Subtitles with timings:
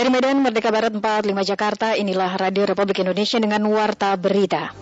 [0.00, 4.72] Dari Medan Merdeka Barat 45 Jakarta, inilah Radio Republik Indonesia dengan Warta Berita.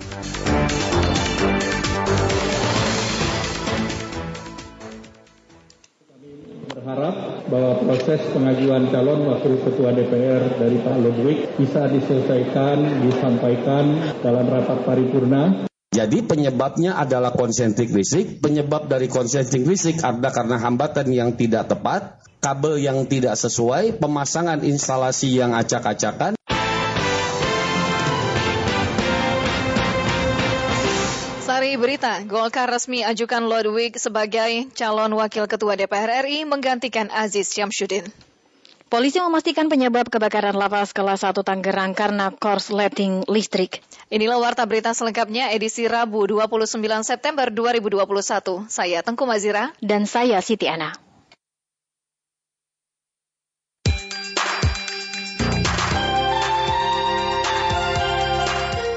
[6.70, 14.46] berharap bahwa proses pengajuan calon wakil ketua DPR dari Pak Ludwig bisa diselesaikan, disampaikan dalam
[14.46, 18.44] rapat paripurna jadi penyebabnya adalah konsentrik listrik.
[18.44, 24.60] Penyebab dari konsentrik listrik ada karena hambatan yang tidak tepat, kabel yang tidak sesuai, pemasangan
[24.68, 26.36] instalasi yang acak-acakan.
[31.40, 38.27] Sari berita, Golkar resmi ajukan Ludwig sebagai calon wakil ketua DPR RI menggantikan Aziz Syamsuddin.
[38.88, 43.84] Polisi memastikan penyebab kebakaran lapas kelas 1 Tangerang karena korsleting listrik.
[44.08, 48.64] Inilah warta berita selengkapnya edisi Rabu 29 September 2021.
[48.72, 51.07] Saya Tengku Mazira dan saya Siti Ana.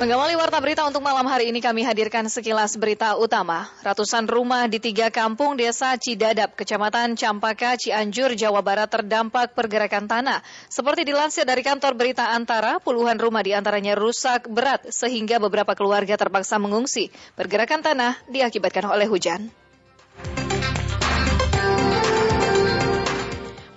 [0.01, 3.69] Mengawali warta berita untuk malam hari ini kami hadirkan sekilas berita utama.
[3.85, 10.41] Ratusan rumah di tiga kampung desa Cidadap, Kecamatan Campaka, Cianjur, Jawa Barat terdampak pergerakan tanah.
[10.73, 16.17] Seperti dilansir dari kantor berita Antara, puluhan rumah di antaranya rusak berat sehingga beberapa keluarga
[16.17, 17.13] terpaksa mengungsi.
[17.37, 19.60] Pergerakan tanah diakibatkan oleh hujan.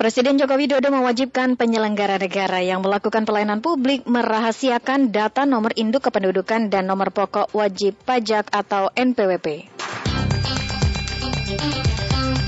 [0.04, 6.68] Presiden Joko Widodo mewajibkan penyelenggara negara yang melakukan pelayanan publik merahasiakan data nomor induk kependudukan
[6.68, 9.72] dan nomor pokok wajib pajak atau NPWP.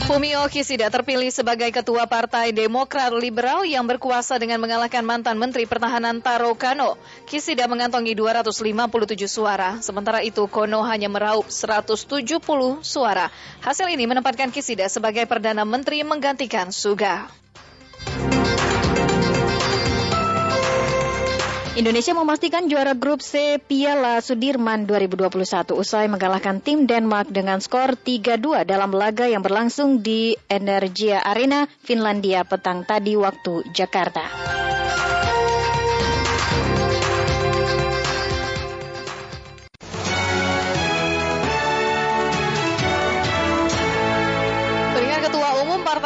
[0.06, 6.22] Fumio Kishida terpilih sebagai ketua Partai Demokrat Liberal yang berkuasa dengan mengalahkan mantan Menteri Pertahanan
[6.22, 6.94] Taro Kano.
[7.26, 8.86] Kishida mengantongi 257
[9.26, 12.06] suara, sementara itu Kono hanya meraup 170
[12.86, 13.34] suara.
[13.66, 17.26] Hasil ini menempatkan Kishida sebagai Perdana Menteri menggantikan Suga.
[21.76, 28.64] Indonesia memastikan juara grup C Piala Sudirman 2021 usai mengalahkan tim Denmark dengan skor 3-2
[28.64, 34.65] dalam laga yang berlangsung di Energia Arena, Finlandia petang tadi waktu Jakarta.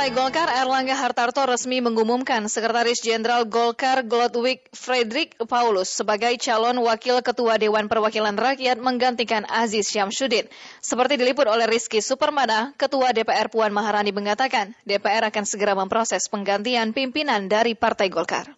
[0.00, 7.20] Partai Golkar Erlangga Hartarto resmi mengumumkan Sekretaris Jenderal Golkar Glodwig Frederick Paulus sebagai calon wakil
[7.20, 10.48] Ketua Dewan Perwakilan Rakyat menggantikan Aziz Syamsuddin.
[10.80, 16.96] Seperti diliput oleh Rizky Supermana, Ketua DPR Puan Maharani mengatakan DPR akan segera memproses penggantian
[16.96, 18.56] pimpinan dari Partai Golkar.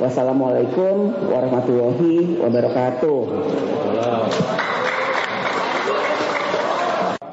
[0.00, 3.20] Wassalamualaikum warahmatullahi wabarakatuh.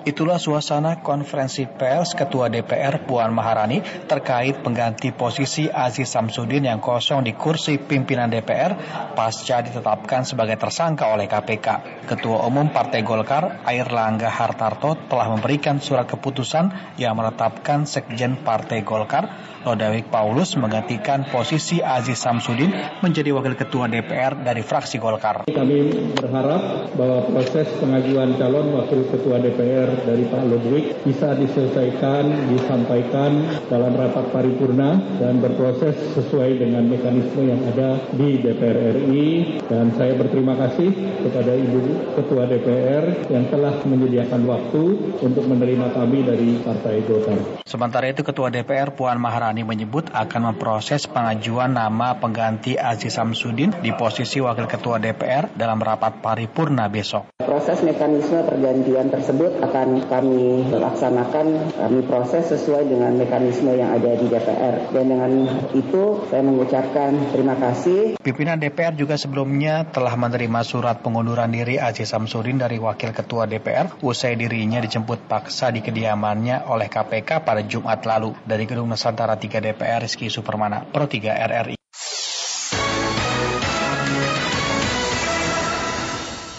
[0.03, 7.23] Itulah suasana konferensi pers Ketua DPR Puan Maharani terkait pengganti posisi Aziz Samsudin yang kosong
[7.23, 8.75] di kursi pimpinan DPR
[9.15, 11.67] pasca ditetapkan sebagai tersangka oleh KPK.
[12.03, 18.83] Ketua Umum Partai Golkar Air Langga Hartarto telah memberikan surat keputusan yang menetapkan Sekjen Partai
[18.83, 25.47] Golkar Lodawik Paulus menggantikan posisi Aziz Samsudin menjadi Wakil Ketua DPR dari fraksi Golkar.
[25.47, 25.79] Kami
[26.19, 33.95] berharap bahwa proses pengajuan calon Wakil Ketua DPR dari Pak Ludwig bisa diselesaikan, disampaikan dalam
[33.95, 39.63] rapat paripurna dan berproses sesuai dengan mekanisme yang ada di DPR RI.
[39.71, 40.91] Dan saya berterima kasih
[41.23, 41.79] kepada Ibu
[42.19, 44.83] Ketua DPR yang telah menyediakan waktu
[45.23, 47.63] untuk menerima kami dari Partai Golkar.
[47.63, 53.93] Sementara itu Ketua DPR Puan Maharani menyebut akan memproses pengajuan nama pengganti Aziz Samsudin di
[53.93, 57.29] posisi Wakil Ketua DPR dalam rapat paripurna besok.
[57.45, 64.15] Proses mekanisme pergantian tersebut akan akan kami laksanakan, kami proses sesuai dengan mekanisme yang ada
[64.15, 64.95] di DPR.
[64.95, 65.31] Dan dengan
[65.75, 68.15] itu saya mengucapkan terima kasih.
[68.23, 73.99] Pimpinan DPR juga sebelumnya telah menerima surat pengunduran diri Aziz Samsudin dari Wakil Ketua DPR
[73.99, 79.59] usai dirinya dijemput paksa di kediamannya oleh KPK pada Jumat lalu dari Gedung Nusantara 3
[79.59, 81.75] DPR Rizky Supermana, Pro 3 RRI.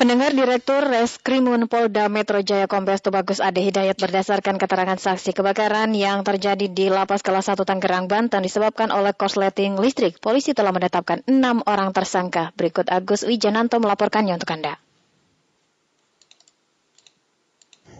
[0.05, 6.21] Pendengar Direktur Reskrimun Polda Metro Jaya Kombes Tubagus Ade Hidayat berdasarkan keterangan saksi kebakaran yang
[6.21, 10.21] terjadi di Lapas Kelas 1 Tangerang, Banten disebabkan oleh korsleting listrik.
[10.21, 12.53] Polisi telah menetapkan enam orang tersangka.
[12.53, 14.84] Berikut Agus Wijananto melaporkannya untuk Anda.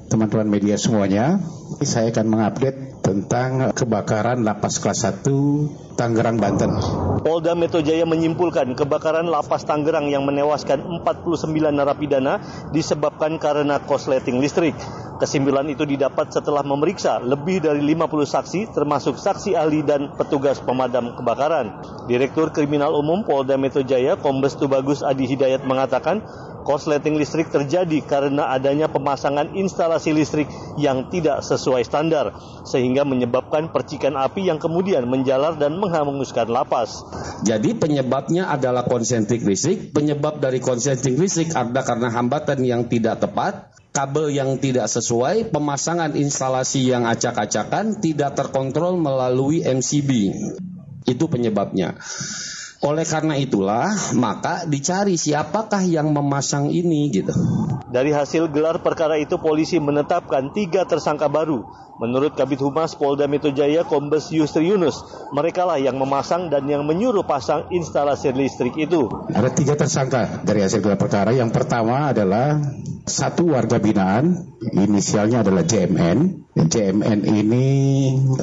[0.09, 1.41] Teman-teman media semuanya.
[1.85, 6.73] Saya akan mengupdate tentang kebakaran lapas kelas 1 Tangerang, Banten.
[7.21, 12.41] Polda Metro Jaya menyimpulkan kebakaran lapas Tangerang yang menewaskan 49 narapidana
[12.73, 14.75] disebabkan karena korsleting listrik.
[15.15, 21.15] Kesimpulan itu didapat setelah memeriksa lebih dari 50 saksi termasuk saksi ahli dan petugas pemadam
[21.15, 21.71] kebakaran.
[22.11, 26.19] Direktur Kriminal Umum Polda Metro Jaya Kombes Tubagus Adi Hidayat mengatakan
[26.67, 30.49] korsleting listrik terjadi karena adanya pemasangan instalasi listrik
[30.81, 32.35] yang tidak sesuai standar,
[32.67, 37.05] sehingga menyebabkan percikan api yang kemudian menjalar dan menghanguskan lapas.
[37.47, 43.75] Jadi penyebabnya adalah konsentrik listrik, penyebab dari konsentrik listrik ada karena hambatan yang tidak tepat,
[43.95, 50.35] kabel yang tidak sesuai, pemasangan instalasi yang acak-acakan, tidak terkontrol melalui MCB.
[51.07, 51.95] Itu penyebabnya.
[52.83, 57.31] Oleh karena itulah, maka dicari siapakah yang memasang ini gitu.
[57.95, 61.63] Dari hasil gelar perkara itu, polisi menetapkan tiga tersangka baru.
[61.95, 64.99] Menurut Kabit Humas Polda Metro Jaya Kombes Yusri Yunus,
[65.31, 69.07] mereka lah yang memasang dan yang menyuruh pasang instalasi listrik itu.
[69.31, 71.31] Ada tiga tersangka dari hasil gelar perkara.
[71.31, 72.59] Yang pertama adalah
[73.07, 74.43] satu warga binaan,
[74.75, 76.19] inisialnya adalah JMN.
[76.59, 77.67] JMN ini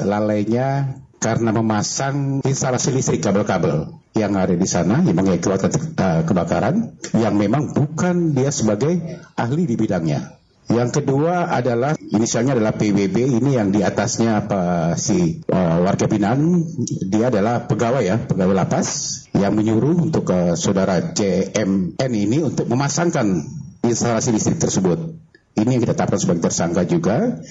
[0.00, 7.38] lalainya karena memasang instalasi listrik kabel-kabel yang ada di sana yang mengakibatkan uh, kebakaran yang
[7.38, 8.98] memang bukan dia sebagai
[9.38, 10.42] ahli di bidangnya.
[10.72, 16.64] Yang kedua adalah inisialnya adalah PBB ini yang di atasnya apa si uh, warga binaan
[17.06, 18.88] dia adalah pegawai ya pegawai lapas
[19.36, 23.46] yang menyuruh untuk uh, saudara JMN ini untuk memasangkan
[23.86, 25.22] instalasi listrik tersebut.
[25.52, 27.44] Ini yang kita tetapkan sebagai tersangka juga.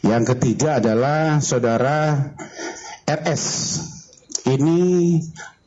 [0.00, 2.32] Yang ketiga adalah saudara
[3.12, 3.44] RS
[4.48, 4.78] ini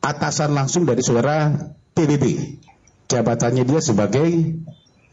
[0.02, 1.50] atasan langsung dari saudara
[1.94, 2.58] PBB.
[3.06, 4.26] Jabatannya dia sebagai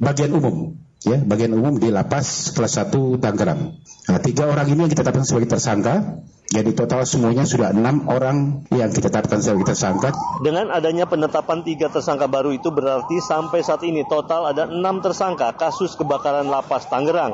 [0.02, 0.74] bagian umum,
[1.06, 3.78] ya, bagian umum di lapas kelas 1 Tangerang.
[4.10, 6.26] Nah, tiga orang ini yang kita tetapkan sebagai tersangka.
[6.54, 10.14] Jadi total semuanya sudah enam orang yang kita tetapkan sebagai tersangka.
[10.44, 15.50] Dengan adanya penetapan tiga tersangka baru itu berarti sampai saat ini total ada enam tersangka
[15.58, 17.34] kasus kebakaran lapas Tangerang.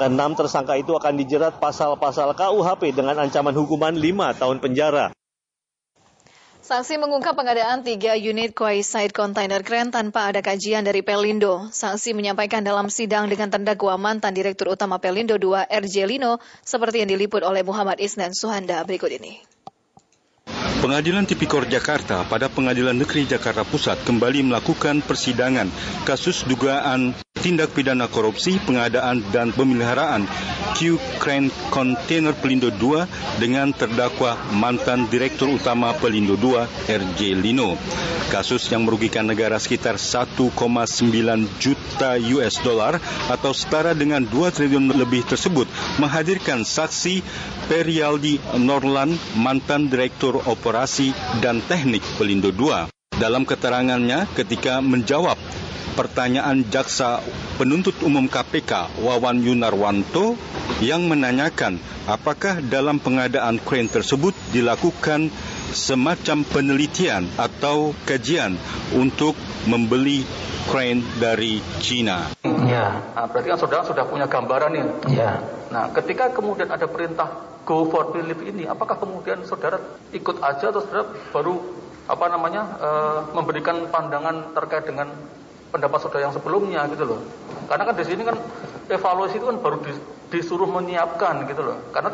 [0.00, 5.12] Keenam tersangka itu akan dijerat pasal-pasal KUHP dengan ancaman hukuman 5 tahun penjara.
[6.64, 11.68] Saksi mengungkap pengadaan tiga unit quayside container crane tanpa ada kajian dari Pelindo.
[11.68, 17.12] Saksi menyampaikan dalam sidang dengan terdakwa mantan Direktur Utama Pelindo II RJ Lino seperti yang
[17.12, 19.59] diliput oleh Muhammad Isnan Suhanda berikut ini.
[20.80, 25.68] Pengadilan Tipikor Jakarta pada Pengadilan Negeri Jakarta Pusat kembali melakukan persidangan
[26.08, 30.24] kasus dugaan tindak pidana korupsi, pengadaan dan pemeliharaan
[30.80, 33.04] Q Crane Container Pelindo II
[33.36, 37.76] dengan terdakwa mantan Direktur Utama Pelindo II RJ Lino.
[38.32, 40.48] Kasus yang merugikan negara sekitar 1,9
[41.60, 42.10] juta
[42.40, 42.96] US dollar
[43.28, 45.66] atau setara dengan 2 triliun lebih tersebut
[46.00, 47.20] menghadirkan saksi
[47.66, 50.69] Perialdi Norland, mantan Direktur Operasi
[51.42, 52.86] dan Teknik Pelindo II.
[53.18, 55.36] Dalam keterangannya ketika menjawab
[55.98, 57.20] pertanyaan jaksa
[57.58, 60.38] penuntut umum KPK Wawan Yunarwanto
[60.80, 61.76] yang menanyakan
[62.06, 65.28] apakah dalam pengadaan crane tersebut dilakukan
[65.70, 68.58] semacam penelitian atau kajian
[68.94, 69.38] untuk
[69.70, 70.26] membeli
[70.66, 72.30] crane dari Cina.
[72.66, 74.86] Ya, nah, berarti kan saudara sudah punya gambaran nih.
[75.14, 75.42] Ya.
[75.70, 77.26] Nah, ketika kemudian ada perintah
[77.66, 79.78] go for belief ini, apakah kemudian saudara
[80.10, 81.58] ikut aja atau saudara baru
[82.10, 85.14] apa namanya uh, memberikan pandangan terkait dengan
[85.70, 87.20] pendapat saudara yang sebelumnya gitu loh.
[87.70, 88.34] Karena kan di sini kan
[88.90, 89.78] evaluasi itu kan baru
[90.30, 91.78] disuruh menyiapkan gitu loh.
[91.94, 92.10] Karena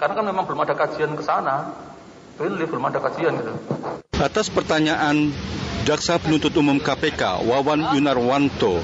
[0.00, 1.72] karena kan memang belum ada kajian ke sana.
[2.38, 3.52] Belum ada kajian gitu.
[4.18, 5.30] Atas pertanyaan
[5.84, 8.80] Jaksa Penuntut Umum KPK Wawan Yunarwanto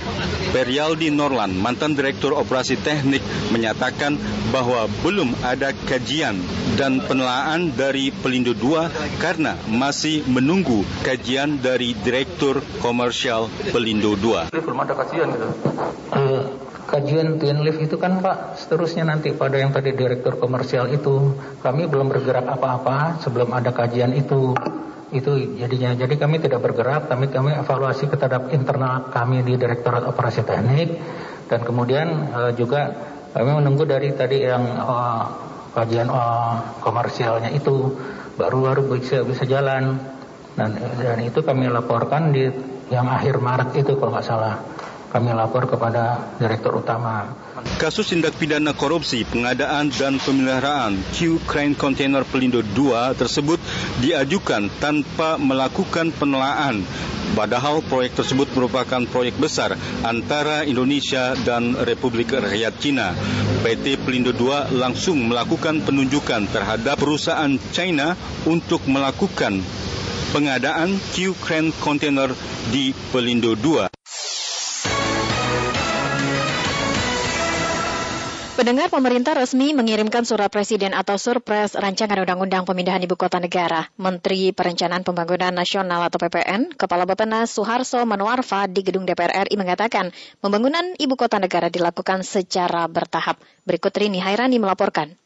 [0.52, 4.20] Perialdi Norlan, mantan Direktur Operasi Teknik, menyatakan
[4.52, 6.36] bahwa belum ada kajian
[6.76, 8.90] dan penelaan dari Pelindo II
[9.22, 14.50] karena masih menunggu kajian dari Direktur Komersial Pelindo II.
[14.52, 15.48] Belum ada kajian gitu.
[16.10, 21.38] Uh, kajian twin lift itu kan Pak seterusnya nanti pada yang tadi direktur komersial itu.
[21.62, 24.58] Kami belum bergerak apa-apa sebelum ada kajian itu.
[25.14, 30.42] Itu jadinya jadi kami tidak bergerak kami kami evaluasi terhadap internal kami di Direktorat Operasi
[30.42, 30.90] Teknik.
[31.46, 32.94] Dan kemudian uh, juga
[33.30, 35.22] kami menunggu dari tadi yang uh,
[35.74, 37.94] kajian uh, komersialnya itu
[38.34, 39.98] baru baru bisa bisa jalan.
[40.58, 42.50] Dan dan itu kami laporkan di
[42.90, 44.79] yang akhir Maret itu kalau nggak salah
[45.10, 47.34] kami lapor kepada Direktur Utama.
[47.76, 53.58] Kasus tindak pidana korupsi, pengadaan dan pemeliharaan Q Crane Container Pelindo 2 tersebut
[53.98, 56.86] diajukan tanpa melakukan penelaan.
[57.30, 63.14] Padahal proyek tersebut merupakan proyek besar antara Indonesia dan Republik Rakyat Cina.
[63.60, 69.62] PT Pelindo 2 langsung melakukan penunjukan terhadap perusahaan China untuk melakukan
[70.30, 72.30] pengadaan Q Crane Container
[72.70, 73.89] di Pelindo 2.
[78.60, 83.88] Pendengar pemerintah resmi mengirimkan surat presiden atau surpres rancangan undang-undang pemindahan ibu kota negara.
[83.96, 90.12] Menteri Perencanaan Pembangunan Nasional atau PPN, Kepala Bappenas Suharso Manuarfa di gedung DPR RI mengatakan
[90.44, 93.40] pembangunan ibu kota negara dilakukan secara bertahap.
[93.64, 95.16] Berikut Rini Hairani melaporkan.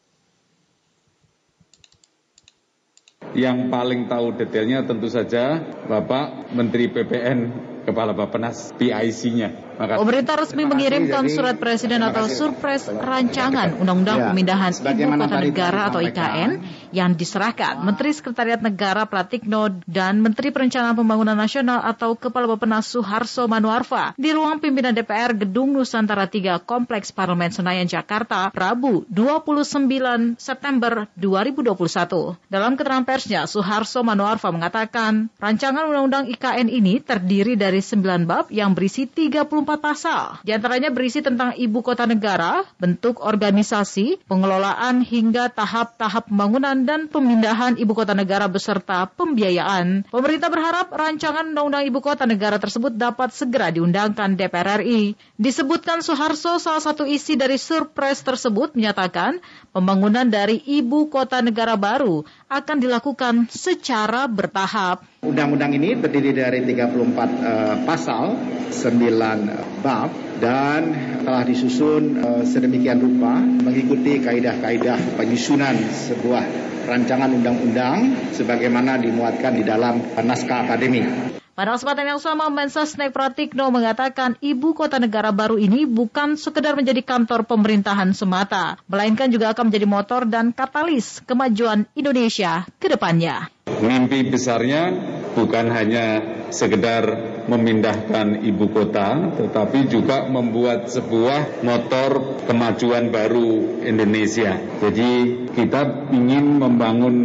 [3.34, 5.58] Yang paling tahu detailnya tentu saja
[5.90, 7.38] Bapak Menteri PPN
[7.84, 9.76] Kepala Bappenas PIC-nya.
[9.76, 16.00] Pemerintah resmi mengirimkan surat presiden atau surpres rancangan Undang-Undang ya, Pemindahan Ibu Kota Negara atau
[16.00, 16.50] IKN
[16.94, 23.50] yang diserahkan Menteri Sekretariat Negara Pratikno dan Menteri Perencanaan Pembangunan Nasional atau Kepala Bappenas Suharso
[23.50, 31.10] Manuarfa di ruang pimpinan DPR Gedung Nusantara 3 Kompleks Parlemen Senayan Jakarta Rabu 29 September
[31.18, 32.38] 2021.
[32.46, 38.78] Dalam keterangan persnya, Suharso Manuarfa mengatakan rancangan Undang-Undang IKN ini terdiri dari 9 bab yang
[38.78, 40.22] berisi 30 24 pasal.
[40.44, 47.80] Di antaranya berisi tentang ibu kota negara, bentuk organisasi, pengelolaan hingga tahap-tahap pembangunan dan pemindahan
[47.80, 50.08] ibu kota negara beserta pembiayaan.
[50.12, 55.16] Pemerintah berharap rancangan undang-undang ibu kota negara tersebut dapat segera diundangkan DPR RI.
[55.40, 59.40] Disebutkan Soeharto salah satu isi dari surprise tersebut menyatakan
[59.72, 62.22] pembangunan dari ibu kota negara baru
[62.52, 65.02] akan dilakukan secara bertahap.
[65.24, 68.36] Undang-undang ini terdiri dari 34 uh, eh, pasal,
[68.68, 70.12] 9 bab
[70.42, 70.82] dan
[71.24, 80.00] telah disusun uh, sedemikian rupa mengikuti kaidah-kaidah penyusunan sebuah rancangan undang-undang sebagaimana dimuatkan di dalam
[80.20, 81.34] naskah akademik.
[81.54, 86.98] Pada kesempatan yang sama, Mensesnek Pratikno mengatakan ibu kota negara baru ini bukan sekedar menjadi
[87.06, 93.54] kantor pemerintahan semata, melainkan juga akan menjadi motor dan katalis kemajuan Indonesia ke depannya.
[93.70, 94.90] Mimpi besarnya
[95.38, 104.56] bukan hanya sekedar memindahkan ibu kota, tetapi juga membuat sebuah motor kemajuan baru Indonesia.
[104.80, 105.12] Jadi
[105.52, 107.16] kita ingin membangun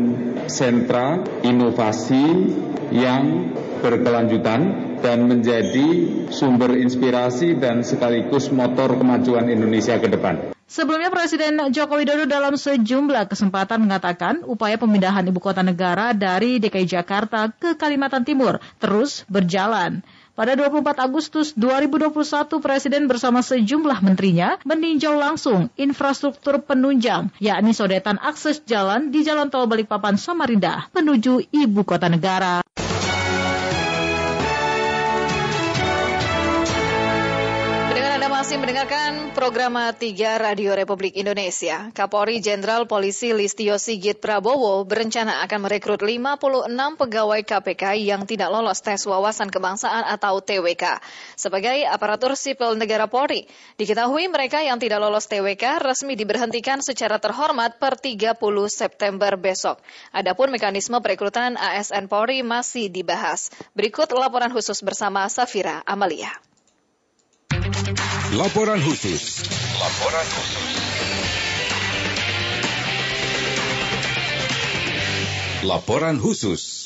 [0.52, 2.26] sentra inovasi
[2.90, 4.62] yang berkelanjutan
[5.00, 5.88] dan menjadi
[6.30, 10.59] sumber inspirasi dan sekaligus motor kemajuan Indonesia ke depan.
[10.70, 16.86] Sebelumnya Presiden Joko Widodo dalam sejumlah kesempatan mengatakan upaya pemindahan ibu kota negara dari DKI
[16.86, 20.06] Jakarta ke Kalimantan Timur terus berjalan.
[20.38, 28.62] Pada 24 Agustus 2021, Presiden bersama sejumlah menterinya meninjau langsung infrastruktur penunjang, yakni sodetan akses
[28.64, 32.62] jalan di Jalan Tol Balikpapan Samarinda menuju ibu kota negara.
[38.50, 40.01] Masih mendengarkan program 3
[40.41, 41.94] Radio Republik Indonesia.
[41.94, 46.65] Kapolri Jenderal Polisi Listio Sigit Prabowo berencana akan merekrut 56
[46.98, 50.98] pegawai KPK yang tidak lolos tes wawasan kebangsaan atau TWK
[51.38, 53.46] sebagai aparatur sipil negara Polri.
[53.77, 58.34] Diketahui mereka yang tidak lolos TWK resmi diberhentikan secara terhormat per 30
[58.65, 59.77] September besok.
[60.10, 63.53] Adapun mekanisme perekrutan ASN Polri masih dibahas.
[63.77, 66.34] Berikut laporan khusus bersama Safira Amalia.
[68.32, 69.42] Laporan khusus.
[69.82, 70.70] Laporan khusus.
[75.66, 76.79] Laporan khusus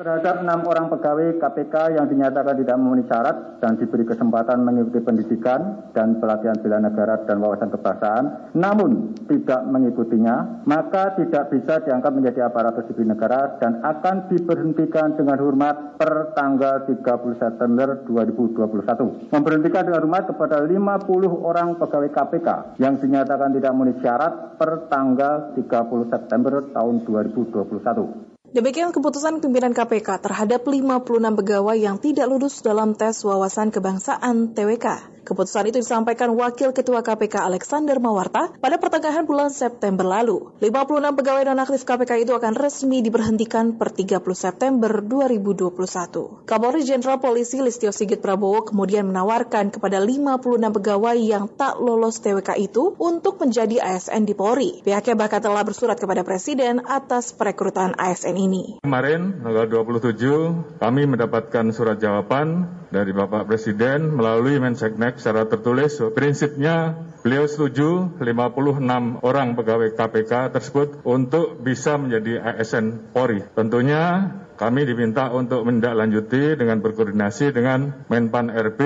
[0.00, 5.92] terhadap enam orang pegawai KPK yang dinyatakan tidak memenuhi syarat dan diberi kesempatan mengikuti pendidikan
[5.92, 12.48] dan pelatihan bela negara dan wawasan kebangsaan, namun tidak mengikutinya, maka tidak bisa diangkat menjadi
[12.48, 19.28] aparatur sipil negara dan akan diberhentikan dengan hormat per tanggal 30 September 2021.
[19.36, 22.48] Memberhentikan dengan hormat kepada 50 orang pegawai KPK
[22.80, 28.29] yang dinyatakan tidak memenuhi syarat per tanggal 30 September tahun 2021.
[28.50, 31.06] Demikian keputusan pimpinan KPK terhadap 56
[31.38, 35.20] pegawai yang tidak lulus dalam tes wawasan kebangsaan TWK.
[35.22, 40.50] Keputusan itu disampaikan Wakil Ketua KPK Alexander Mawarta pada pertengahan bulan September lalu.
[40.58, 46.50] 56 pegawai nonaktif KPK itu akan resmi diberhentikan per 30 September 2021.
[46.50, 52.58] Kapolri Jenderal Polisi Listio Sigit Prabowo kemudian menawarkan kepada 56 pegawai yang tak lolos TWK
[52.58, 54.82] itu untuk menjadi ASN di Polri.
[54.82, 58.62] Pihaknya bahkan telah bersurat kepada Presiden atas perekrutan ASN ini.
[58.80, 67.06] Kemarin, tanggal 27, kami mendapatkan surat jawaban dari Bapak Presiden melalui Menseknek secara tertulis prinsipnya
[67.20, 73.44] beliau setuju 56 orang pegawai KPK tersebut untuk bisa menjadi ASN Polri.
[73.52, 78.80] Tentunya kami diminta untuk menindaklanjuti dengan berkoordinasi dengan Menpan RB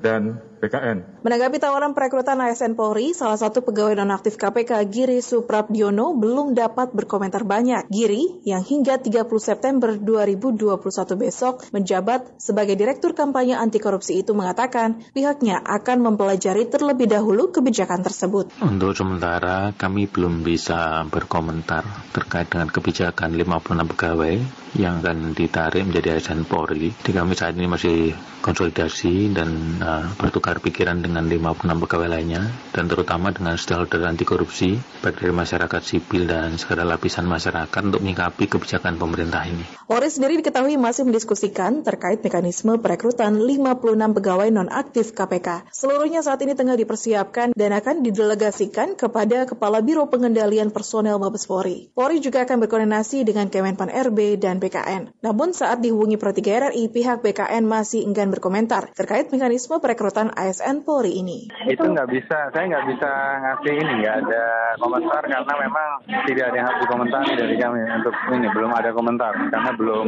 [0.00, 1.24] dan PKN.
[1.24, 7.48] Menanggapi tawaran perekrutan ASN Polri, salah satu pegawai nonaktif KPK Giri Suprabdiono belum dapat berkomentar
[7.48, 7.88] banyak.
[7.88, 10.76] Giri, yang hingga 30 September 2021
[11.16, 18.04] besok menjabat sebagai Direktur Kampanye Anti Korupsi itu mengatakan pihaknya akan mempelajari terlebih dahulu kebijakan
[18.04, 18.52] tersebut.
[18.60, 24.36] Untuk sementara kami belum bisa berkomentar terkait dengan kebijakan 56 pegawai
[24.78, 26.94] yang akan ditarik menjadi ASN Polri.
[26.94, 29.50] Di kami saat ini masih konsolidasi dan
[29.82, 34.74] uh, bertukar pikiran dengan 56 pegawai lainnya dan terutama dengan stakeholder anti korupsi
[35.06, 39.62] baik dari masyarakat sipil dan segala lapisan masyarakat untuk menyikapi kebijakan pemerintah ini.
[39.86, 45.70] Polri sendiri diketahui masih mendiskusikan terkait mekanisme perekrutan 56 pegawai nonaktif KPK.
[45.70, 51.92] Seluruhnya saat ini tengah dipersiapkan dan akan didelegasikan kepada Kepala Biro Pengendalian Personel Mabes Polri.
[51.92, 55.20] Polri juga akan berkoordinasi dengan Kemenpan RB dan BKN.
[55.20, 60.82] Namun saat dihubungi Pro 3 RRI, pihak BKN masih enggan berkomentar terkait mekanisme perekrutan ASN
[60.88, 61.52] Polri ini.
[61.68, 63.10] Itu nggak bisa, saya nggak bisa
[63.44, 64.44] ngasih ini, nggak ada
[64.80, 65.88] komentar karena memang
[66.24, 70.06] tidak ada yang harus dikomentari dari kami untuk ini belum ada komentar karena belum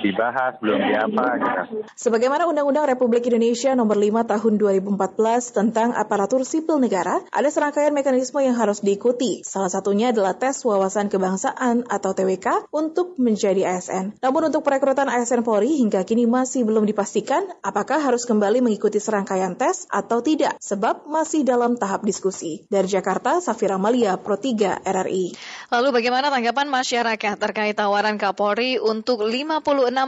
[0.00, 1.60] dibahas, belum diapa gitu.
[1.94, 8.40] Sebagaimana Undang-Undang Republik Indonesia Nomor 5 Tahun 2014 tentang aparatur sipil negara, ada serangkaian mekanisme
[8.40, 9.44] yang harus diikuti.
[9.44, 14.18] Salah satunya adalah tes wawasan kebangsaan atau TWK untuk menjadi ASN.
[14.24, 19.54] Namun untuk perekrutan ASN Polri hingga kini masih belum dipastikan apakah harus kembali mengikuti serangkaian
[19.60, 22.64] tes atau tidak, sebab masih dalam tahap diskusi.
[22.72, 25.36] Dari Jakarta, Safira Malia, Pro 3 RRI.
[25.68, 29.60] Lalu bagaimana tanggapan masyarakat terkait tawaran Kapolri untuk 56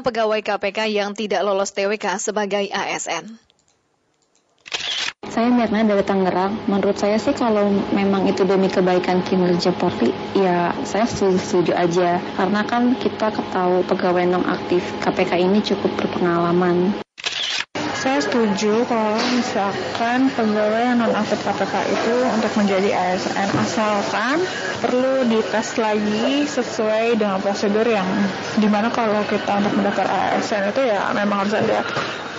[0.07, 3.51] pegawai KPK yang tidak lolos TWK sebagai ASN?
[5.31, 6.67] Saya Mirna dari Tangerang.
[6.67, 12.19] Menurut saya sih kalau memang itu demi kebaikan kinerja Polri, ya saya setuju-setuju aja.
[12.35, 16.99] Karena kan kita ketahui pegawai non aktif KPK ini cukup berpengalaman.
[18.01, 24.41] Saya setuju kalau misalkan pegawai non aktif KPK itu untuk menjadi ASN asalkan
[24.81, 28.09] perlu dites lagi sesuai dengan prosedur yang
[28.57, 31.85] di mana kalau kita untuk mendaftar ASN itu ya memang harus ada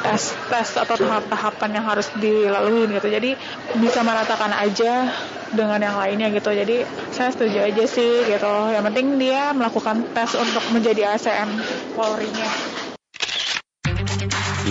[0.01, 3.13] tes tes atau tahap-tahapan yang harus dilalui gitu.
[3.13, 3.37] Jadi
[3.77, 5.13] bisa meratakan aja
[5.53, 6.49] dengan yang lainnya gitu.
[6.57, 8.53] Jadi saya setuju aja sih gitu.
[8.74, 11.53] Yang penting dia melakukan tes untuk menjadi ASN
[11.93, 12.50] Polri-nya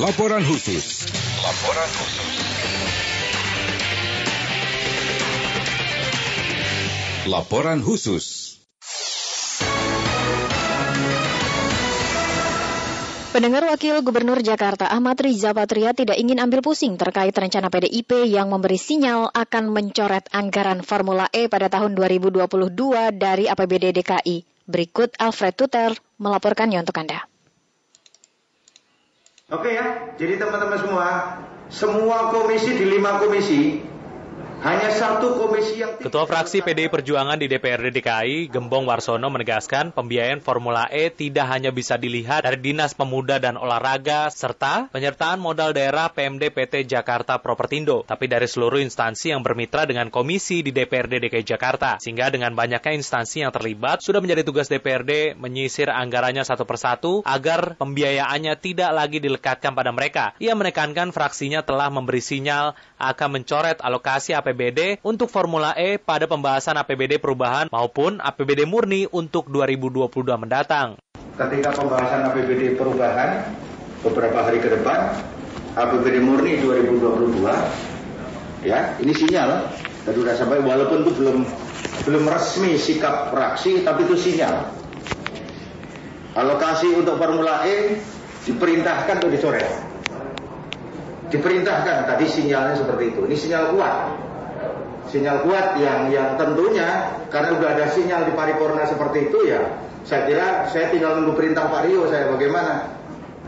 [0.00, 1.04] Laporan khusus
[1.44, 2.24] Laporan khusus
[7.28, 8.24] Laporan khusus
[13.36, 18.48] Pendengar Wakil Gubernur Jakarta Ahmad Riza Patria tidak ingin ambil pusing terkait rencana PDIP yang
[18.48, 22.48] memberi sinyal akan mencoret anggaran Formula E pada tahun 2022
[23.20, 24.48] dari APBD DKI.
[24.64, 27.29] Berikut Alfred Tuter melaporkannya untuk Anda.
[29.50, 31.06] Oke ya, jadi teman-teman semua,
[31.66, 33.82] semua komisi di lima komisi
[34.60, 35.96] hanya satu komisi yang...
[35.96, 41.72] Ketua fraksi PDI Perjuangan di DPRD DKI, Gembong Warsono menegaskan pembiayaan Formula E tidak hanya
[41.72, 48.04] bisa dilihat dari Dinas Pemuda dan Olahraga serta penyertaan modal daerah PMD PT Jakarta Propertindo,
[48.04, 51.96] tapi dari seluruh instansi yang bermitra dengan komisi di DPRD DKI Jakarta.
[51.96, 57.80] Sehingga dengan banyaknya instansi yang terlibat, sudah menjadi tugas DPRD menyisir anggarannya satu persatu agar
[57.80, 60.36] pembiayaannya tidak lagi dilekatkan pada mereka.
[60.36, 66.26] Ia menekankan fraksinya telah memberi sinyal akan mencoret alokasi APBD APBD untuk Formula E pada
[66.26, 70.98] pembahasan APBD perubahan maupun APBD murni untuk 2022 mendatang.
[71.38, 73.46] Ketika pembahasan APBD perubahan
[74.02, 75.14] beberapa hari ke depan,
[75.78, 77.46] APBD murni 2022,
[78.66, 79.70] ya ini sinyal
[80.02, 81.46] tadi sudah sampai walaupun itu belum
[82.10, 84.66] belum resmi sikap fraksi tapi itu sinyal.
[86.34, 88.02] Alokasi untuk Formula E
[88.50, 89.70] diperintahkan untuk dicoret.
[91.30, 93.22] Diperintahkan tadi sinyalnya seperti itu.
[93.30, 94.29] Ini sinyal kuat
[95.10, 99.60] sinyal kuat yang yang tentunya karena sudah ada sinyal di paripurna seperti itu ya
[100.06, 102.98] saya kira saya tinggal nunggu perintah Pak Rio saya bagaimana?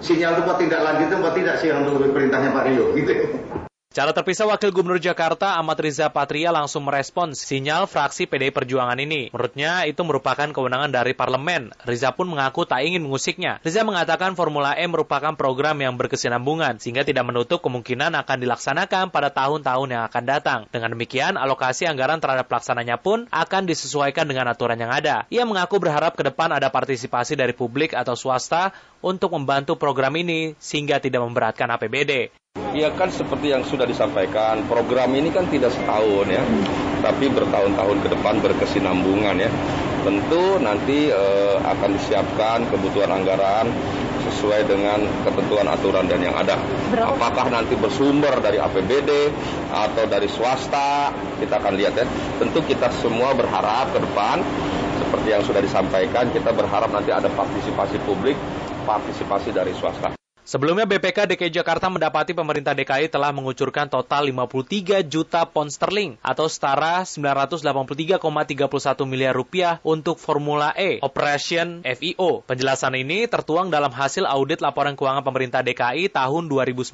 [0.02, 3.14] Sinyal itu tidak lanjut itu tidak sinyal nunggu perintahnya Pak Rio gitu
[3.92, 9.28] Cara terpisah Wakil Gubernur Jakarta Ahmad Riza Patria langsung merespons sinyal fraksi PDI Perjuangan ini.
[9.28, 11.76] Menurutnya itu merupakan kewenangan dari parlemen.
[11.84, 13.60] Riza pun mengaku tak ingin mengusiknya.
[13.60, 19.28] Riza mengatakan Formula E merupakan program yang berkesinambungan sehingga tidak menutup kemungkinan akan dilaksanakan pada
[19.28, 20.60] tahun-tahun yang akan datang.
[20.72, 25.28] Dengan demikian, alokasi anggaran terhadap pelaksananya pun akan disesuaikan dengan aturan yang ada.
[25.28, 28.72] Ia mengaku berharap ke depan ada partisipasi dari publik atau swasta
[29.02, 32.30] untuk membantu program ini sehingga tidak memberatkan APBD.
[32.72, 36.40] Ya kan seperti yang sudah disampaikan, program ini kan tidak setahun ya,
[37.04, 39.50] tapi bertahun-tahun ke depan berkesinambungan ya.
[40.02, 43.68] Tentu nanti eh, akan disiapkan kebutuhan anggaran
[44.32, 46.56] sesuai dengan ketentuan aturan dan yang ada.
[46.96, 49.28] Apakah nanti bersumber dari APBD
[49.68, 51.12] atau dari swasta,
[51.42, 52.06] kita akan lihat ya.
[52.40, 54.40] Tentu kita semua berharap ke depan
[55.02, 58.38] seperti yang sudah disampaikan, kita berharap nanti ada partisipasi publik,
[58.82, 60.12] partisipasi dari swasta.
[60.42, 66.50] Sebelumnya BPK DKI Jakarta mendapati pemerintah DKI telah mengucurkan total 53 juta pound sterling atau
[66.50, 68.18] setara 983,31
[69.06, 72.42] miliar rupiah untuk Formula E Operation FIO.
[72.42, 76.90] Penjelasan ini tertuang dalam hasil audit laporan keuangan pemerintah DKI tahun 2019.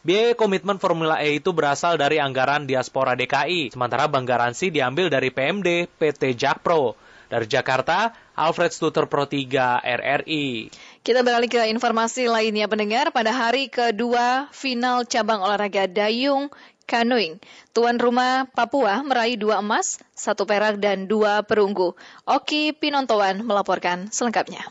[0.00, 5.28] Biaya komitmen Formula E itu berasal dari anggaran diaspora DKI, sementara bank garansi diambil dari
[5.28, 6.96] PMD PT Jakpro.
[7.26, 10.70] Dari Jakarta, Alfred Stuter Pro 3 RRI.
[11.06, 16.50] Kita beralih ke informasi lainnya pendengar pada hari kedua final cabang olahraga dayung
[16.82, 17.38] kanoing.
[17.70, 21.94] Tuan rumah Papua meraih dua emas, satu perak dan dua perunggu.
[22.26, 24.66] Oki Pinontoan melaporkan selengkapnya.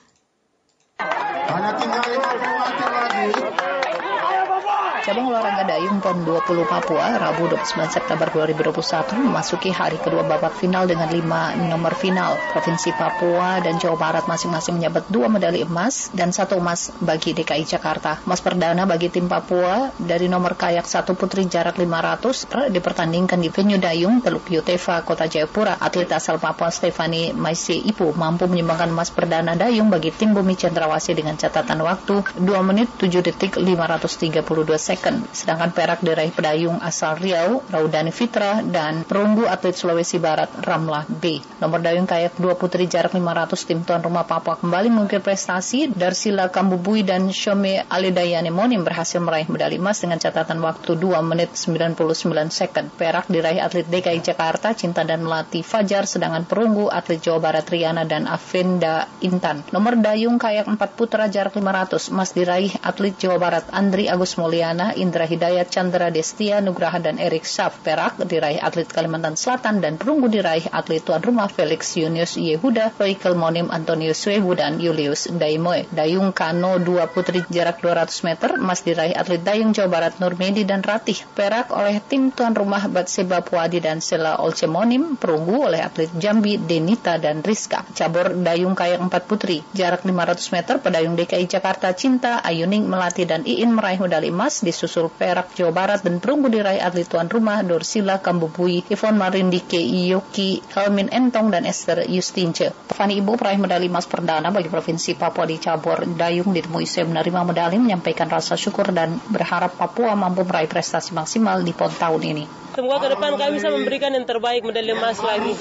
[5.05, 10.89] Cabang olahraga dayung PON 20 Papua Rabu 29 September 2021 memasuki hari kedua babak final
[10.89, 12.33] dengan lima nomor final.
[12.49, 17.69] Provinsi Papua dan Jawa Barat masing-masing menyabet dua medali emas dan satu emas bagi DKI
[17.69, 18.17] Jakarta.
[18.25, 23.77] Emas perdana bagi tim Papua dari nomor kayak satu putri jarak 500 dipertandingkan di venue
[23.77, 25.77] dayung Teluk Yoteva, Kota Jayapura.
[25.77, 31.13] Atlet asal Papua Stefani Maisi Ipu mampu menyumbangkan emas perdana dayung bagi tim Bumi Cendrawasih
[31.13, 34.41] dengan catatan waktu 2 menit 7 detik 532
[34.81, 35.27] second second.
[35.35, 41.43] Sedangkan perak diraih pedayung asal Riau, Raudani Fitra, dan perunggu atlet Sulawesi Barat, Ramlah B.
[41.59, 45.91] Nomor dayung kayak dua putri jarak 500 tim tuan rumah Papua kembali mengukir prestasi.
[45.91, 51.51] Darsila Kambubui dan Shome Alidayani Monim berhasil meraih medali emas dengan catatan waktu 2 menit
[51.59, 52.87] 99 second.
[52.95, 58.07] Perak diraih atlet DKI Jakarta, Cinta dan Melati Fajar, sedangkan perunggu atlet Jawa Barat Riana
[58.07, 59.67] dan Avenda Intan.
[59.75, 64.84] Nomor dayung kayak 4 putra jarak 500 emas diraih atlet Jawa Barat Andri Agus Mulyana
[64.93, 67.81] Indra Hidayat, Chandra Destia, Nugraha, dan Erik Saf.
[67.81, 73.33] Perak diraih atlet Kalimantan Selatan dan perunggu diraih atlet tuan rumah Felix Yunius Yehuda, Roykel
[73.33, 75.89] Monim Antonius Wehu, dan Julius Daimoe.
[75.89, 80.83] Dayung Kano dua putri jarak 200 meter, emas diraih atlet Dayung Jawa Barat Nurmedi dan
[80.83, 81.17] Ratih.
[81.33, 87.15] Perak oleh tim tuan rumah Batseba Puadi dan Sela Olcemonim, perunggu oleh atlet Jambi, Denita,
[87.15, 87.87] dan Rizka.
[87.95, 93.47] Cabur Dayung Kayak 4 putri, jarak 500 meter, pedayung DKI Jakarta Cinta, Ayuning Melati, dan
[93.47, 97.63] Iin meraih medali emas di disusul Perak, Jawa Barat, dan perunggu diraih atlet tuan rumah
[97.63, 102.75] Dorsila Kambubui, Ivon Marindike, Yoki, Helmin Entong, dan Esther Justince.
[102.91, 107.47] Fani Ibu peraih medali emas perdana bagi Provinsi Papua di cabur dayung ditemui saya menerima
[107.47, 112.45] medali menyampaikan rasa syukur dan berharap Papua mampu meraih prestasi maksimal di PON tahun ini.
[112.75, 115.55] Semoga ke depan kami bisa memberikan yang terbaik medali emas lagi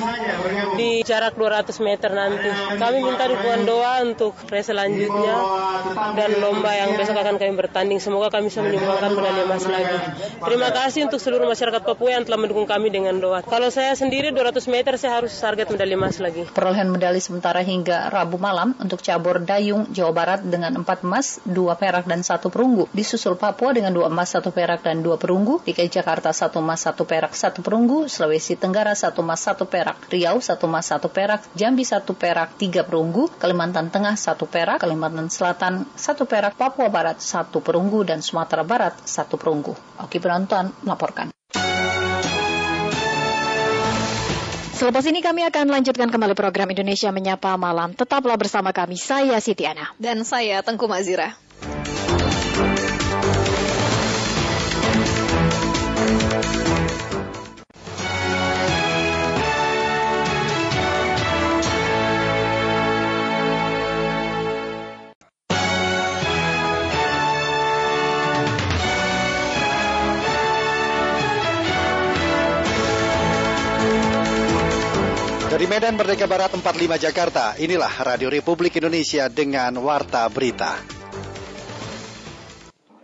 [0.75, 2.51] di jarak 200 meter nanti.
[2.51, 5.37] Kami minta dukungan doa untuk race selanjutnya
[6.19, 8.03] dan lomba yang besok akan kami bertanding.
[8.03, 9.97] Semoga kami bisa menyumbangkan medali emas lagi.
[10.41, 13.45] Terima kasih untuk seluruh masyarakat Papua yang telah mendukung kami dengan doa.
[13.45, 16.49] Kalau saya sendiri 200 meter saya harus target medali emas lagi.
[16.53, 21.55] Perolehan medali sementara hingga Rabu malam untuk cabur dayung Jawa Barat dengan 4 emas, 2
[21.81, 22.85] perak dan 1 perunggu.
[22.93, 25.65] Disusul Papua dengan 2 emas, 1 perak dan 2 perunggu.
[25.65, 30.37] DKI Jakarta 1 emas, 1 perak, satu perunggu, Sulawesi Tenggara satu emas satu perak, Riau
[30.45, 35.89] satu emas satu perak, Jambi satu perak tiga perunggu, Kalimantan Tengah satu perak, Kalimantan Selatan
[35.97, 39.73] satu perak, Papua Barat satu perunggu dan Sumatera Barat satu perunggu.
[40.03, 41.33] Oke penonton melaporkan.
[44.75, 47.97] Selepas ini kami akan lanjutkan kembali program Indonesia Menyapa Malam.
[47.97, 49.95] Tetaplah bersama kami, saya Siti Ana.
[49.97, 51.39] Dan saya Tengku Mazira.
[75.85, 80.81] Medan Merdeka Barat 45 Jakarta, inilah Radio Republik Indonesia dengan Warta Berita.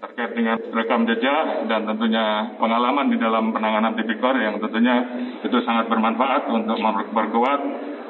[0.00, 4.96] terkait dengan rekam jejak dan tentunya pengalaman di dalam penanganan tipikor yang tentunya
[5.44, 7.60] itu sangat bermanfaat untuk memperkuat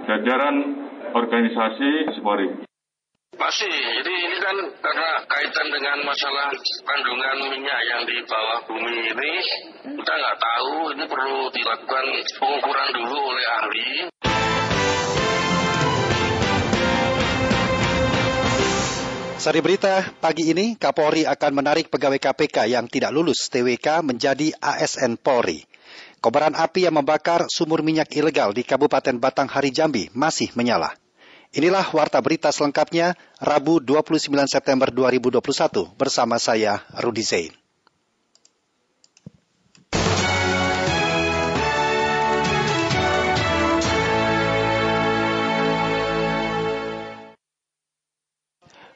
[0.06, 0.54] jajaran
[1.18, 2.62] organisasi Polri.
[3.42, 6.54] Masih, jadi ini kan karena kaitan dengan masalah
[6.86, 9.34] kandungan minyak yang di bawah bumi ini,
[9.98, 12.06] kita nggak tahu, ini perlu dilakukan
[12.38, 13.90] pengukuran dulu oleh ahli.
[19.40, 25.16] Sari berita pagi ini, Kapolri akan menarik pegawai KPK yang tidak lulus TWK menjadi ASN
[25.16, 25.64] Polri.
[26.20, 30.92] Kobaran api yang membakar sumur minyak ilegal di Kabupaten Batanghari Jambi masih menyala.
[31.56, 35.40] Inilah warta berita selengkapnya Rabu 29 September 2021
[35.96, 37.59] bersama saya Rudi Zain.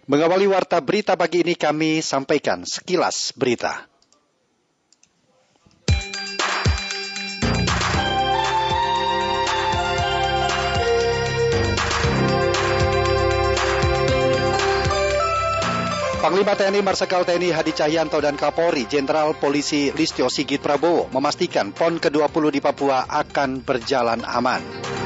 [0.05, 3.89] Mengawali warta berita pagi ini kami sampaikan sekilas berita.
[16.21, 21.97] Panglima TNI Marsikal TNI Hadi Cahyanto dan Kapolri Jenderal Polisi Listio Sigit Prabowo memastikan PON
[21.97, 25.04] ke-20 di Papua akan berjalan aman.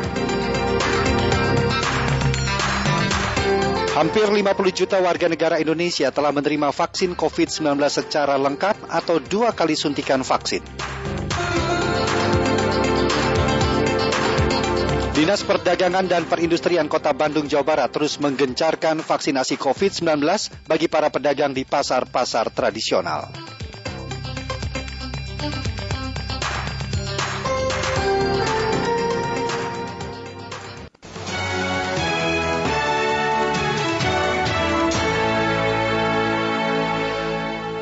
[3.99, 9.75] Hampir 50 juta warga negara Indonesia telah menerima vaksin COVID-19 secara lengkap atau dua kali
[9.75, 10.63] suntikan vaksin.
[15.19, 20.07] Dinas Perdagangan dan Perindustrian Kota Bandung, Jawa Barat terus menggencarkan vaksinasi COVID-19
[20.71, 23.27] bagi para pedagang di pasar-pasar tradisional.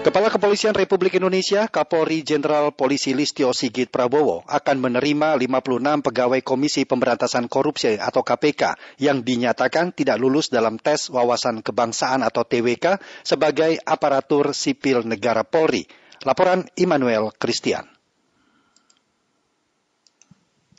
[0.06, 6.86] Kepala Kepolisian Republik Indonesia, Kapolri Jenderal Polisi Listio Sigit Prabowo akan menerima 56 pegawai Komisi
[6.86, 13.82] Pemberantasan Korupsi atau KPK yang dinyatakan tidak lulus dalam tes wawasan kebangsaan atau TWK sebagai
[13.82, 15.82] aparatur sipil negara Polri.
[16.22, 17.82] Laporan Immanuel Christian.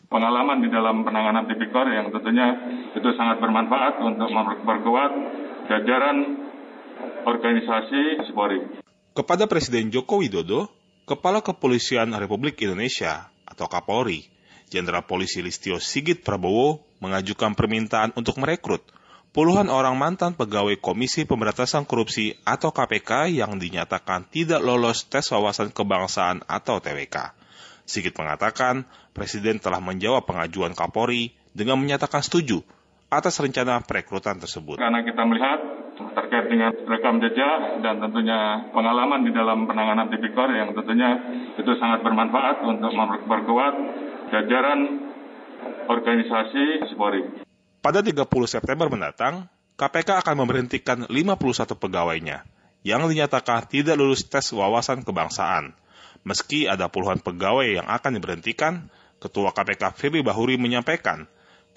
[0.07, 2.47] Pengalaman di dalam penanganan tipikor yang tentunya
[2.95, 5.11] itu sangat bermanfaat untuk memperkuat
[5.67, 6.47] jajaran
[7.27, 8.86] organisasi Polri.
[9.17, 10.69] Kepada Presiden Joko Widodo,
[11.09, 14.29] Kepala Kepolisian Republik Indonesia atau Kapolri,
[14.69, 18.85] Jenderal Polisi Listio Sigit Prabowo mengajukan permintaan untuk merekrut
[19.33, 25.73] puluhan orang mantan pegawai Komisi Pemberantasan Korupsi atau KPK yang dinyatakan tidak lolos tes wawasan
[25.73, 27.33] kebangsaan atau TWK.
[27.89, 28.85] Sigit mengatakan,
[29.17, 32.61] Presiden telah menjawab pengajuan Kapolri dengan menyatakan setuju
[33.09, 34.77] atas rencana perekrutan tersebut.
[34.77, 40.77] Karena kita melihat terkait dengan rekam jejak dan tentunya pengalaman di dalam penanganan tipikor yang
[40.77, 41.17] tentunya
[41.57, 43.73] itu sangat bermanfaat untuk memperkuat
[44.29, 44.79] jajaran
[45.89, 47.25] organisasi Polri.
[47.81, 52.45] Pada 30 September mendatang, KPK akan memberhentikan 51 pegawainya
[52.85, 55.73] yang dinyatakan tidak lulus tes wawasan kebangsaan.
[56.25, 61.25] Meski ada puluhan pegawai yang akan diberhentikan, Ketua KPK Firly Bahuri menyampaikan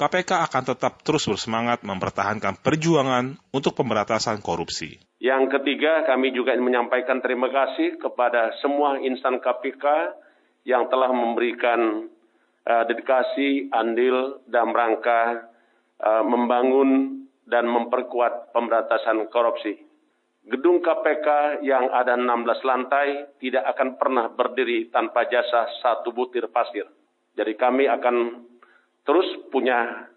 [0.01, 4.97] KPK akan tetap terus bersemangat mempertahankan perjuangan untuk pemberantasan korupsi.
[5.21, 9.85] Yang ketiga, kami juga ingin menyampaikan terima kasih kepada semua insan KPK
[10.65, 12.09] yang telah memberikan
[12.65, 15.53] uh, dedikasi, andil, dan rangka
[16.01, 19.85] uh, membangun dan memperkuat pemberantasan korupsi.
[20.49, 22.25] Gedung KPK yang ada 16
[22.65, 26.89] lantai tidak akan pernah berdiri tanpa jasa satu butir pasir.
[27.37, 28.49] Jadi kami akan
[29.05, 30.09] terus punya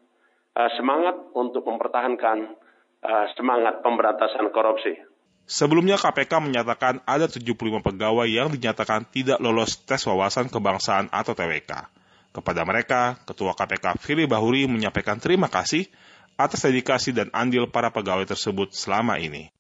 [0.56, 2.58] uh, semangat untuk mempertahankan
[3.04, 4.96] uh, semangat pemberantasan korupsi.
[5.44, 11.92] Sebelumnya KPK menyatakan ada 75 pegawai yang dinyatakan tidak lolos tes wawasan kebangsaan atau TWK.
[12.34, 15.86] Kepada mereka, Ketua KPK Firly Bahuri menyampaikan terima kasih
[16.40, 19.52] atas dedikasi dan andil para pegawai tersebut selama ini.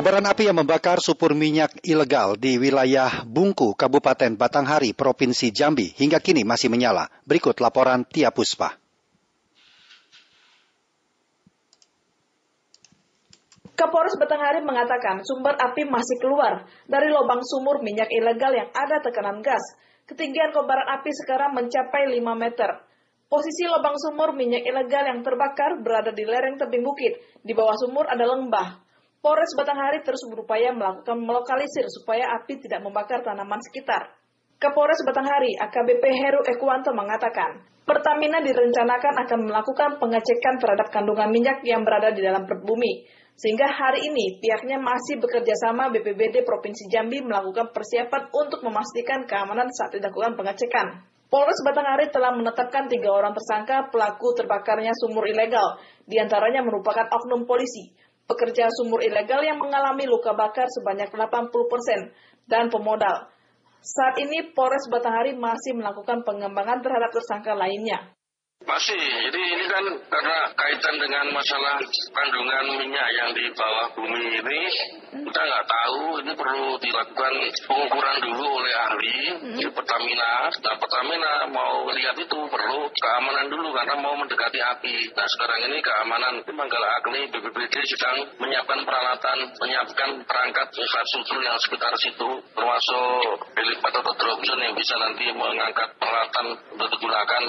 [0.00, 6.24] Kobaran api yang membakar supur minyak ilegal di wilayah Bungku, Kabupaten Batanghari, Provinsi Jambi hingga
[6.24, 7.12] kini masih menyala.
[7.28, 8.80] Berikut laporan Tia Puspa.
[13.76, 19.44] Kapolres Batanghari mengatakan sumber api masih keluar dari lubang sumur minyak ilegal yang ada tekanan
[19.44, 19.60] gas.
[20.08, 22.72] Ketinggian kobaran api sekarang mencapai 5 meter.
[23.28, 27.20] Posisi lubang sumur minyak ilegal yang terbakar berada di lereng tebing bukit.
[27.44, 28.88] Di bawah sumur ada lembah.
[29.20, 34.16] Polres Batanghari terus berupaya melakukan melokalisir supaya api tidak membakar tanaman sekitar.
[34.56, 41.84] Kapolres Batanghari AKBP Heru Ekwanto mengatakan, Pertamina direncanakan akan melakukan pengecekan terhadap kandungan minyak yang
[41.84, 43.04] berada di dalam bumi.
[43.36, 49.68] Sehingga hari ini pihaknya masih bekerja sama BPBD Provinsi Jambi melakukan persiapan untuk memastikan keamanan
[49.68, 50.96] saat dilakukan pengecekan.
[51.28, 55.76] Polres Batanghari telah menetapkan tiga orang tersangka pelaku terbakarnya sumur ilegal,
[56.08, 57.92] di antaranya merupakan oknum polisi,
[58.30, 62.00] pekerja sumur ilegal yang mengalami luka bakar sebanyak 80 persen,
[62.46, 63.26] dan pemodal.
[63.82, 68.12] Saat ini Polres Batanghari masih melakukan pengembangan terhadap tersangka lainnya.
[68.60, 71.80] Masih, jadi ini kan karena kaitan dengan masalah
[72.12, 74.60] kandungan minyak yang di bawah bumi ini,
[75.10, 79.18] kita nggak tahu, ini perlu dilakukan pengukuran dulu oleh ahli.
[79.56, 80.52] Di Pertamina.
[80.52, 85.08] Nah Pertamina mau lihat itu perlu keamanan dulu karena mau mendekati api.
[85.16, 86.44] Nah sekarang ini keamanan.
[86.44, 93.92] Di Manggala Agni BPBD sedang menyiapkan peralatan, menyiapkan perangkat infrastruktur yang sekitar situ, termasuk helipad
[93.98, 96.46] atau drone yang bisa nanti mengangkat peralatan
[96.76, 97.42] untuk digunakan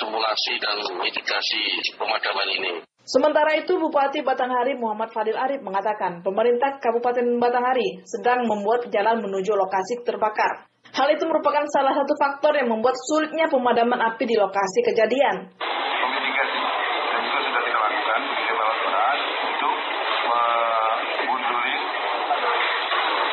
[0.00, 1.62] simulasi dan mitigasi
[1.96, 2.72] pemadaman ini.
[3.02, 9.58] Sementara itu, Bupati Batanghari Muhammad Fadil Arif mengatakan pemerintah Kabupaten Batanghari sedang membuat jalan menuju
[9.58, 10.70] lokasi terbakar.
[10.92, 15.50] Hal itu merupakan salah satu faktor yang membuat sulitnya pemadaman api di lokasi kejadian.
[15.58, 16.58] Komunikasi
[17.10, 19.18] dan juga sudah kita lakukan begitu bawa surat
[19.50, 19.74] untuk
[21.26, 21.82] mengundurin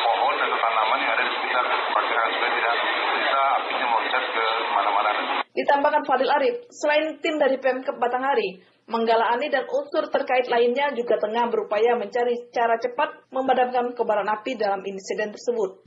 [0.02, 2.74] pohon dan tanaman yang ada di sekitar kebakaran supaya tidak
[3.12, 5.39] bisa apinya meloncat ke mana-mana.
[5.50, 11.14] Ditambahkan Fadil Arif, selain tim dari Pemkep Batanghari, Menggala Ani dan unsur terkait lainnya juga
[11.14, 15.78] tengah berupaya mencari cara cepat memadamkan kobaran api dalam insiden tersebut.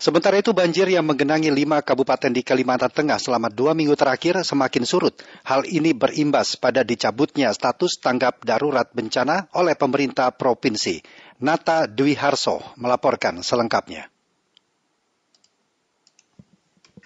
[0.00, 4.88] Sementara itu banjir yang menggenangi lima kabupaten di Kalimantan Tengah selama dua minggu terakhir semakin
[4.88, 5.20] surut.
[5.44, 11.04] Hal ini berimbas pada dicabutnya status tanggap darurat bencana oleh pemerintah provinsi.
[11.44, 14.08] Nata Dwi Harso melaporkan selengkapnya.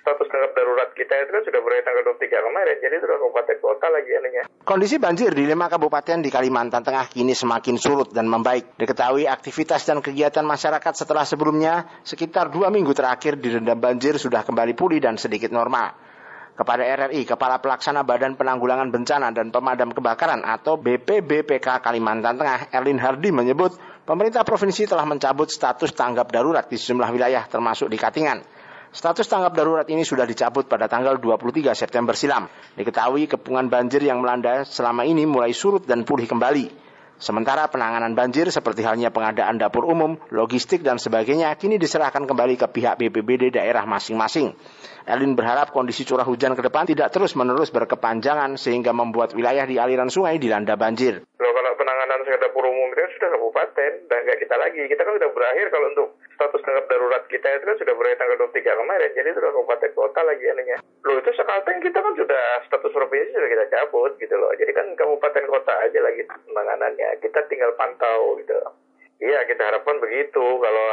[0.08, 0.50] status tanggap
[0.98, 4.42] kita itu kan sudah mulai tanggal 23 kemarin, jadi itu kabupaten kota lagi anunya.
[4.66, 8.74] Kondisi banjir di lima kabupaten di Kalimantan Tengah kini semakin surut dan membaik.
[8.74, 14.74] Diketahui aktivitas dan kegiatan masyarakat setelah sebelumnya sekitar dua minggu terakhir direndam banjir sudah kembali
[14.74, 15.94] pulih dan sedikit normal.
[16.58, 22.98] Kepada RRI, Kepala Pelaksana Badan Penanggulangan Bencana dan Pemadam Kebakaran atau BPBPK Kalimantan Tengah, Erlin
[22.98, 28.57] Hardi menyebut, pemerintah provinsi telah mencabut status tanggap darurat di sejumlah wilayah termasuk di Katingan.
[28.88, 32.48] Status tanggap darurat ini sudah dicabut pada tanggal 23 September silam.
[32.72, 36.88] Diketahui kepungan banjir yang melanda selama ini mulai surut dan pulih kembali.
[37.18, 42.70] Sementara penanganan banjir seperti halnya pengadaan dapur umum, logistik dan sebagainya kini diserahkan kembali ke
[42.70, 44.54] pihak BPBD daerah masing-masing.
[45.02, 50.08] Elin berharap kondisi curah hujan ke depan tidak terus-menerus berkepanjangan sehingga membuat wilayah di aliran
[50.08, 51.26] sungai dilanda banjir.
[51.42, 54.80] Loh, kalau penanganan dapur umum itu sudah kabupaten, dan nggak kita lagi.
[54.86, 58.46] Kita kan sudah berakhir kalau untuk status tanggap darurat kita itu kan sudah berakhir tanggal
[58.46, 60.78] 23 kemarin, jadi sudah kabupaten kota lagi anunya.
[61.02, 64.54] Loh itu sekalteng kita kan sudah status provinsi sudah kita cabut gitu loh.
[64.54, 67.18] Jadi kan kabupaten kota aja lagi penanganannya.
[67.18, 68.54] Kita tinggal pantau gitu.
[69.18, 70.38] Iya kita harapkan begitu.
[70.62, 70.84] Kalau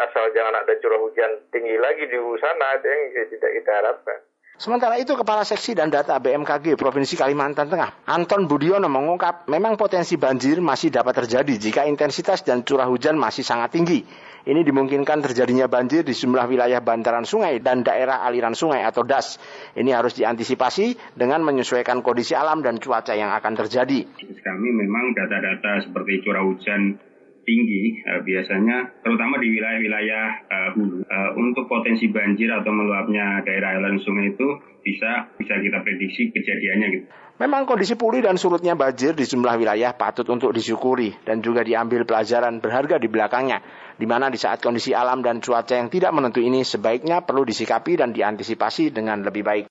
[0.00, 4.18] asal jangan ada curah hujan tinggi lagi di sana, itu yang tidak kita harapkan.
[4.60, 10.20] Sementara itu Kepala Seksi dan Data BMKG Provinsi Kalimantan Tengah, Anton Budiono mengungkap memang potensi
[10.20, 14.04] banjir masih dapat terjadi jika intensitas dan curah hujan masih sangat tinggi.
[14.48, 19.36] Ini dimungkinkan terjadinya banjir di sejumlah wilayah bantaran sungai dan daerah aliran sungai atau DAS.
[19.76, 24.08] Ini harus diantisipasi dengan menyesuaikan kondisi alam dan cuaca yang akan terjadi.
[24.20, 26.96] Kami memang data-data seperti curah hujan
[27.44, 33.76] tinggi uh, biasanya terutama di wilayah-wilayah uh, hulu uh, untuk potensi banjir atau meluapnya daerah
[33.76, 34.48] aliran sungai itu
[34.80, 37.06] bisa bisa kita prediksi kejadiannya gitu.
[37.40, 42.04] Memang kondisi pulih dan surutnya banjir di sejumlah wilayah patut untuk disyukuri dan juga diambil
[42.04, 43.64] pelajaran berharga di belakangnya,
[44.00, 48.00] di mana di saat kondisi alam dan cuaca yang tidak menentu ini sebaiknya perlu disikapi
[48.00, 49.64] dan diantisipasi dengan lebih baik.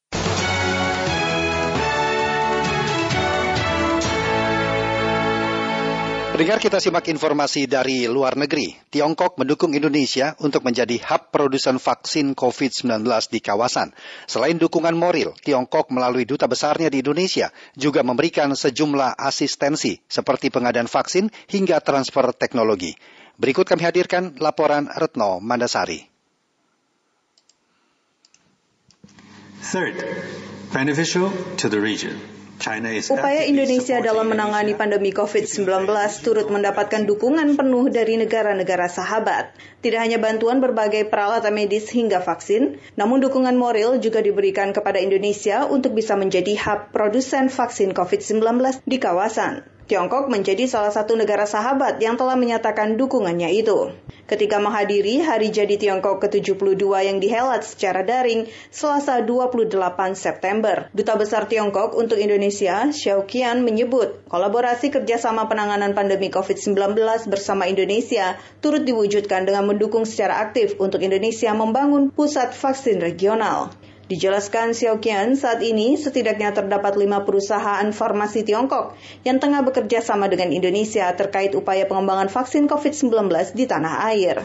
[6.39, 8.71] Pendengar kita simak informasi dari luar negeri.
[8.87, 13.91] Tiongkok mendukung Indonesia untuk menjadi hub produsen vaksin COVID-19 di kawasan.
[14.23, 20.87] Selain dukungan moral, Tiongkok melalui duta besarnya di Indonesia juga memberikan sejumlah asistensi seperti pengadaan
[20.87, 22.95] vaksin hingga transfer teknologi.
[23.39, 26.03] Berikut kami hadirkan laporan Retno Mandasari.
[29.63, 29.95] Third,
[30.75, 32.19] beneficial to the region.
[32.59, 35.87] Upaya Indonesia dalam menangani pandemi COVID-19
[36.19, 39.55] turut mendapatkan dukungan penuh dari negara-negara sahabat.
[39.79, 45.63] Tidak hanya bantuan berbagai peralatan medis hingga vaksin, namun dukungan moral juga diberikan kepada Indonesia
[45.71, 48.43] untuk bisa menjadi hub produsen vaksin COVID-19
[48.83, 49.78] di kawasan.
[49.89, 53.89] Tiongkok menjadi salah satu negara sahabat yang telah menyatakan dukungannya itu.
[54.29, 59.73] Ketika menghadiri Hari Jadi Tiongkok ke-72 yang dihelat secara daring Selasa 28
[60.13, 66.93] September, Duta Besar Tiongkok untuk Indonesia, Xiao Qian, menyebut kolaborasi kerjasama penanganan pandemi COVID-19
[67.25, 73.73] bersama Indonesia turut diwujudkan dengan mendukung secara aktif untuk Indonesia membangun pusat vaksin regional.
[74.09, 80.49] Dijelaskan Xiaoqian, saat ini setidaknya terdapat lima perusahaan farmasi Tiongkok yang tengah bekerja sama dengan
[80.49, 84.41] Indonesia terkait upaya pengembangan vaksin COVID-19 di tanah air.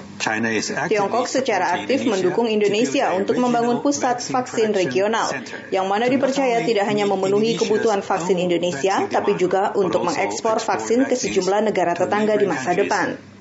[0.93, 5.33] Tiongkok secara aktif mendukung Indonesia untuk membangun pusat vaksin regional,
[5.73, 11.17] yang mana dipercaya tidak hanya memenuhi kebutuhan vaksin Indonesia, tapi juga untuk mengekspor vaksin ke
[11.17, 13.34] sejumlah negara tetangga di masa depan.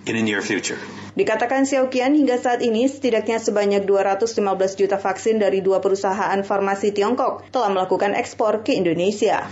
[1.14, 4.34] Dikatakan Xiaoqian hingga saat ini setidaknya sebanyak 215
[4.76, 9.46] juta vaksin dari dua perusahaan farmasi Tiongkok telah melakukan ekspor ke Indonesia.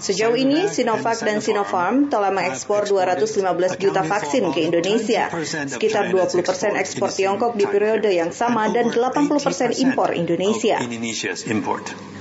[0.00, 5.28] Sejauh ini Sinovac dan Sinopharm telah mengekspor 215 juta vaksin ke Indonesia,
[5.66, 10.78] sekitar 20 persen ekspor Tiongkok di periode yang sama dan 80 persen impor Indonesia.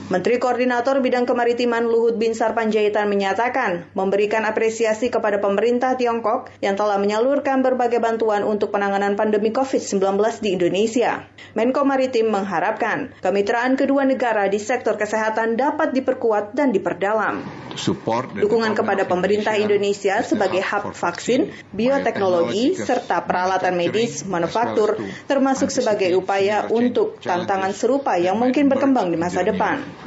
[0.09, 6.97] Menteri Koordinator Bidang Kemaritiman Luhut Binsar Panjaitan menyatakan memberikan apresiasi kepada pemerintah Tiongkok yang telah
[6.97, 10.01] menyalurkan berbagai bantuan untuk penanganan pandemi COVID-19
[10.41, 11.29] di Indonesia.
[11.53, 17.45] Menko Maritim mengharapkan kemitraan kedua negara di sektor kesehatan dapat diperkuat dan diperdalam.
[18.33, 24.97] Dukungan kepada pemerintah Indonesia sebagai hub vaksin, bioteknologi, serta peralatan medis, manufaktur,
[25.29, 29.98] termasuk sebagai upaya untuk tantangan serupa yang mungkin berkembang di masa depan.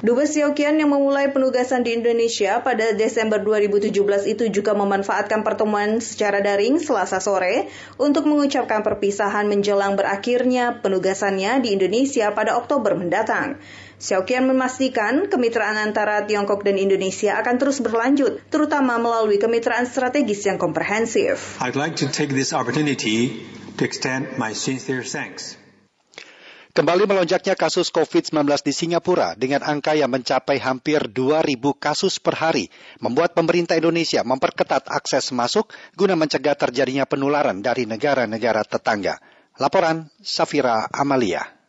[0.00, 3.92] Dubes Siokian yang memulai penugasan di Indonesia pada Desember 2017
[4.32, 7.68] itu juga memanfaatkan pertemuan secara daring selasa sore
[8.00, 13.60] untuk mengucapkan perpisahan menjelang berakhirnya penugasannya di Indonesia pada Oktober mendatang.
[14.00, 20.56] Xiaoqian memastikan kemitraan antara Tiongkok dan Indonesia akan terus berlanjut, terutama melalui kemitraan strategis yang
[20.56, 21.60] komprehensif.
[21.60, 23.44] I'd like to take this opportunity
[23.76, 25.59] to extend my sincere thanks
[26.80, 32.72] Kembali melonjaknya kasus COVID-19 di Singapura dengan angka yang mencapai hampir 2.000 kasus per hari,
[33.04, 39.20] membuat pemerintah Indonesia memperketat akses masuk guna mencegah terjadinya penularan dari negara-negara tetangga.
[39.60, 41.59] Laporan Safira Amalia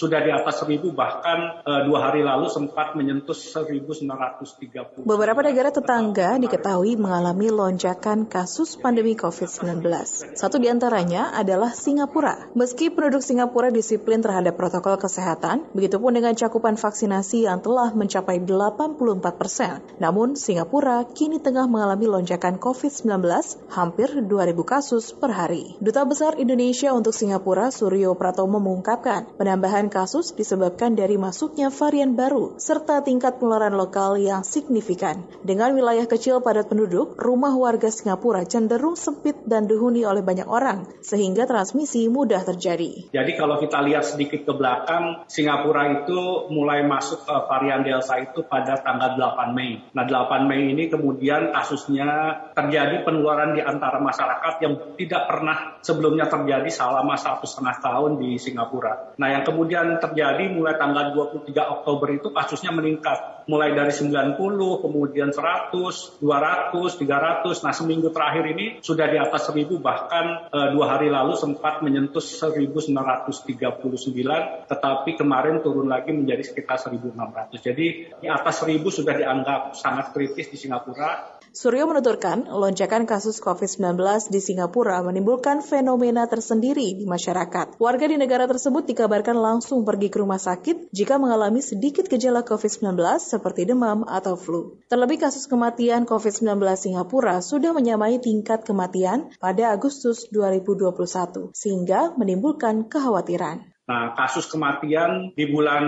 [0.00, 5.04] sudah di atas seribu bahkan e, dua hari lalu sempat menyentuh 1930.
[5.04, 9.84] Beberapa negara tetangga diketahui mengalami lonjakan kasus pandemi COVID-19.
[10.32, 12.48] Satu di antaranya adalah Singapura.
[12.56, 18.96] Meski penduduk Singapura disiplin terhadap protokol kesehatan, begitupun dengan cakupan vaksinasi yang telah mencapai 84
[19.36, 19.84] persen.
[20.00, 23.20] Namun Singapura kini tengah mengalami lonjakan COVID-19
[23.68, 24.32] hampir 2.000
[24.64, 25.76] kasus per hari.
[25.76, 32.54] Duta Besar Indonesia untuk Singapura Suryo Pratomo mengungkapkan penambahan kasus disebabkan dari masuknya varian baru
[32.56, 35.26] serta tingkat penularan lokal yang signifikan.
[35.42, 40.86] Dengan wilayah kecil padat penduduk, rumah warga Singapura cenderung sempit dan dihuni oleh banyak orang
[41.02, 43.10] sehingga transmisi mudah terjadi.
[43.10, 48.46] Jadi kalau kita lihat sedikit ke belakang, Singapura itu mulai masuk ke varian Delta itu
[48.46, 49.82] pada tanggal 8 Mei.
[49.90, 56.28] Nah 8 Mei ini kemudian kasusnya terjadi penularan di antara masyarakat yang tidak pernah sebelumnya
[56.28, 59.16] terjadi selama satu setengah tahun di Singapura.
[59.16, 63.48] Nah yang kemudian kemudian terjadi mulai tanggal 23 Oktober itu kasusnya meningkat.
[63.48, 64.36] Mulai dari 90,
[64.84, 67.64] kemudian 100, 200, 300.
[67.64, 72.22] Nah seminggu terakhir ini sudah di atas 1000 bahkan e, dua hari lalu sempat menyentuh
[72.22, 77.50] 1939 tetapi kemarin turun lagi menjadi sekitar 1600.
[77.58, 77.86] Jadi
[78.20, 83.98] di atas 1000 sudah dianggap sangat kritis di Singapura Suryo menuturkan, lonjakan kasus COVID-19
[84.30, 87.74] di Singapura menimbulkan fenomena tersendiri di masyarakat.
[87.74, 92.94] Warga di negara tersebut dikabarkan langsung pergi ke rumah sakit jika mengalami sedikit gejala COVID-19
[93.18, 94.78] seperti demam atau flu.
[94.86, 103.66] Terlebih kasus kematian COVID-19 Singapura sudah menyamai tingkat kematian pada Agustus 2021, sehingga menimbulkan kekhawatiran.
[103.90, 105.84] Nah, kasus kematian di bulan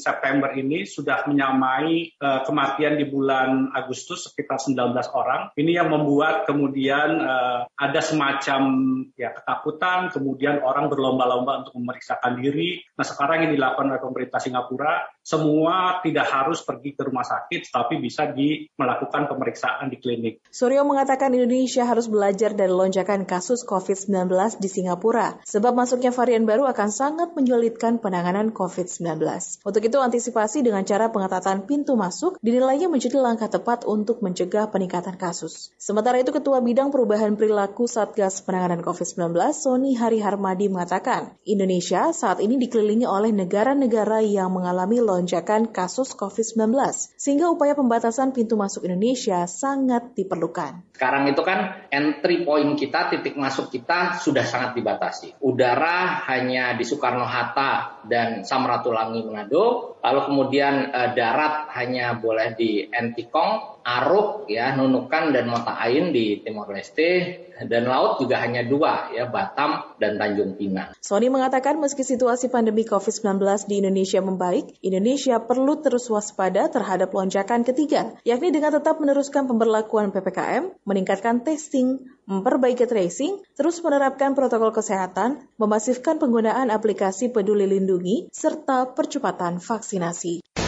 [0.00, 5.52] September ini sudah menyamai uh, kematian di bulan Agustus sekitar 19 orang.
[5.52, 8.62] Ini yang membuat kemudian uh, ada semacam
[9.12, 12.80] ya ketakutan, kemudian orang berlomba-lomba untuk memeriksakan diri.
[12.96, 18.00] Nah, sekarang yang dilakukan oleh pemerintah Singapura, semua tidak harus pergi ke rumah sakit, tapi
[18.00, 20.40] bisa di melakukan pemeriksaan di klinik.
[20.48, 24.32] Suryo mengatakan Indonesia harus belajar dari lonjakan kasus COVID-19
[24.64, 29.18] di Singapura, sebab masuknya varian baru akan sangat menyulitkan penanganan COVID-19.
[29.66, 35.18] Untuk itu antisipasi dengan cara pengetatan pintu masuk dinilainya menjadi langkah tepat untuk mencegah peningkatan
[35.18, 35.74] kasus.
[35.76, 42.38] Sementara itu Ketua Bidang Perubahan Perilaku Satgas Penanganan COVID-19 Sony Hari Harmadi mengatakan, Indonesia saat
[42.38, 46.70] ini dikelilingi oleh negara-negara yang mengalami lonjakan kasus COVID-19,
[47.18, 50.94] sehingga upaya pembatasan pintu masuk Indonesia sangat diperlukan.
[50.94, 55.36] Sekarang itu kan entry point kita, titik masuk kita sudah sangat dibatasi.
[55.42, 63.73] Udara hanya di Soekarno-Hatta dan Samratulangi Manado, lalu kemudian eh, darat hanya boleh di Entikong,
[63.84, 69.28] Aruk, ya, Nunukan dan Mata Ain di Timor Leste, dan laut juga hanya dua, ya,
[69.28, 70.96] Batam dan Tanjung Pinang.
[71.04, 77.60] Sony mengatakan meski situasi pandemi COVID-19 di Indonesia membaik, Indonesia perlu terus waspada terhadap lonjakan
[77.62, 85.44] ketiga, yakni dengan tetap meneruskan pemberlakuan PPKM, meningkatkan testing, memperbaiki tracing, terus menerapkan protokol kesehatan,
[85.60, 90.63] memasifkan penggunaan aplikasi peduli lindungi, serta percepatan vaksinasi.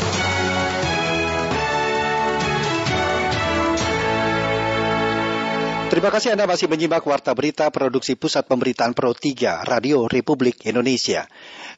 [5.96, 11.24] Terima kasih Anda masih menyimak Warta Berita Produksi Pusat Pemberitaan Pro 3 Radio Republik Indonesia.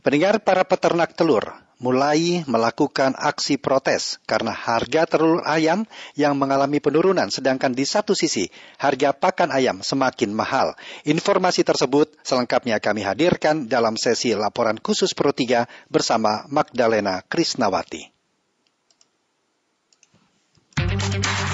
[0.02, 5.86] Pendengar para peternak telur mulai melakukan aksi protes karena harga telur ayam
[6.18, 8.50] yang mengalami penurunan sedangkan di satu sisi
[8.82, 10.74] harga pakan ayam semakin mahal.
[11.06, 18.10] Informasi tersebut selengkapnya kami hadirkan dalam sesi laporan khusus Pro 3 bersama Magdalena Krisnawati.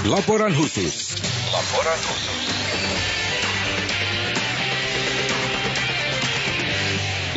[0.08, 1.33] Laporan khusus.
[1.54, 2.42] Laporan khusus.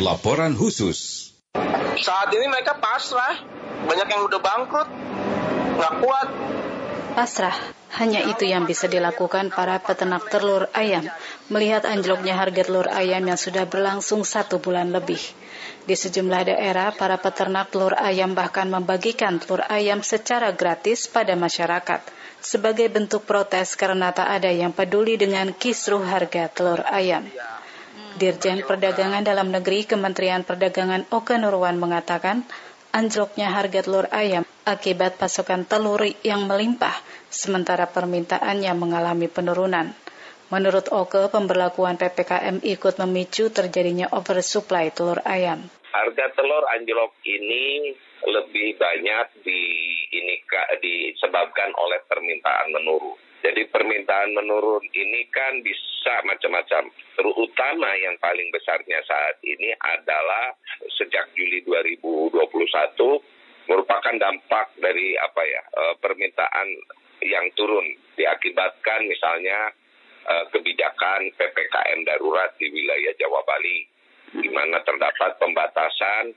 [0.02, 0.98] Laporan khusus.
[2.02, 3.38] Saat ini mereka pasrah.
[3.86, 4.90] Banyak yang udah bangkrut.
[5.78, 6.28] Nggak kuat.
[7.14, 7.54] Pasrah.
[7.94, 11.06] Hanya itu yang bisa dilakukan para peternak telur ayam
[11.46, 15.22] melihat anjloknya harga telur ayam yang sudah berlangsung satu bulan lebih.
[15.86, 22.17] Di sejumlah daerah, para peternak telur ayam bahkan membagikan telur ayam secara gratis pada masyarakat
[22.40, 27.26] sebagai bentuk protes karena tak ada yang peduli dengan kisruh harga telur ayam.
[28.18, 32.42] Dirjen Perdagangan Dalam Negeri Kementerian Perdagangan Oke Nurwan mengatakan,
[32.90, 36.92] anjloknya harga telur ayam akibat pasokan telur yang melimpah,
[37.30, 39.94] sementara permintaannya mengalami penurunan.
[40.48, 45.68] Menurut Oke, pemberlakuan PPKM ikut memicu terjadinya oversupply telur ayam.
[45.92, 47.92] Harga telur anjlok ini
[48.26, 49.62] lebih banyak di
[50.10, 50.42] ini
[50.82, 53.18] disebabkan oleh permintaan menurun.
[53.38, 56.90] Jadi permintaan menurun ini kan bisa macam-macam.
[57.14, 60.58] Terutama yang paling besarnya saat ini adalah
[60.98, 62.34] sejak Juli 2021
[63.70, 66.68] merupakan dampak dari apa ya eh, permintaan
[67.22, 67.84] yang turun
[68.16, 69.70] diakibatkan misalnya
[70.26, 73.86] eh, kebijakan PPKM darurat di wilayah Jawa Bali
[74.28, 76.32] di mana terdapat pembatasan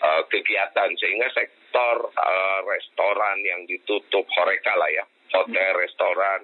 [0.00, 6.40] uh, kegiatan sehingga sektor uh, restoran yang ditutup horeca lah ya hotel, restoran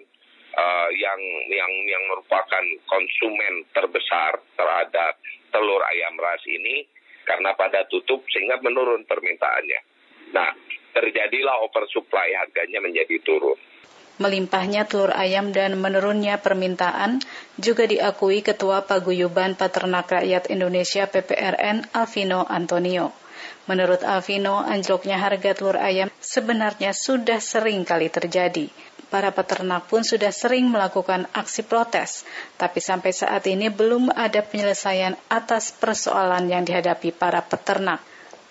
[0.55, 5.19] uh, yang yang yang merupakan konsumen terbesar terhadap
[5.51, 6.87] telur ayam ras ini
[7.27, 9.81] karena pada tutup sehingga menurun permintaannya.
[10.31, 10.51] Nah,
[10.95, 13.59] terjadilah oversupply harganya menjadi turun.
[14.17, 17.21] Melimpahnya telur ayam dan menurunnya permintaan
[17.61, 23.26] juga diakui Ketua Paguyuban Peternak Rakyat Indonesia PPRN Alvino Antonio.
[23.67, 28.71] Menurut Alvino, anjloknya harga telur ayam sebenarnya sudah sering kali terjadi.
[29.11, 32.27] Para peternak pun sudah sering melakukan aksi protes,
[32.59, 38.03] tapi sampai saat ini belum ada penyelesaian atas persoalan yang dihadapi para peternak.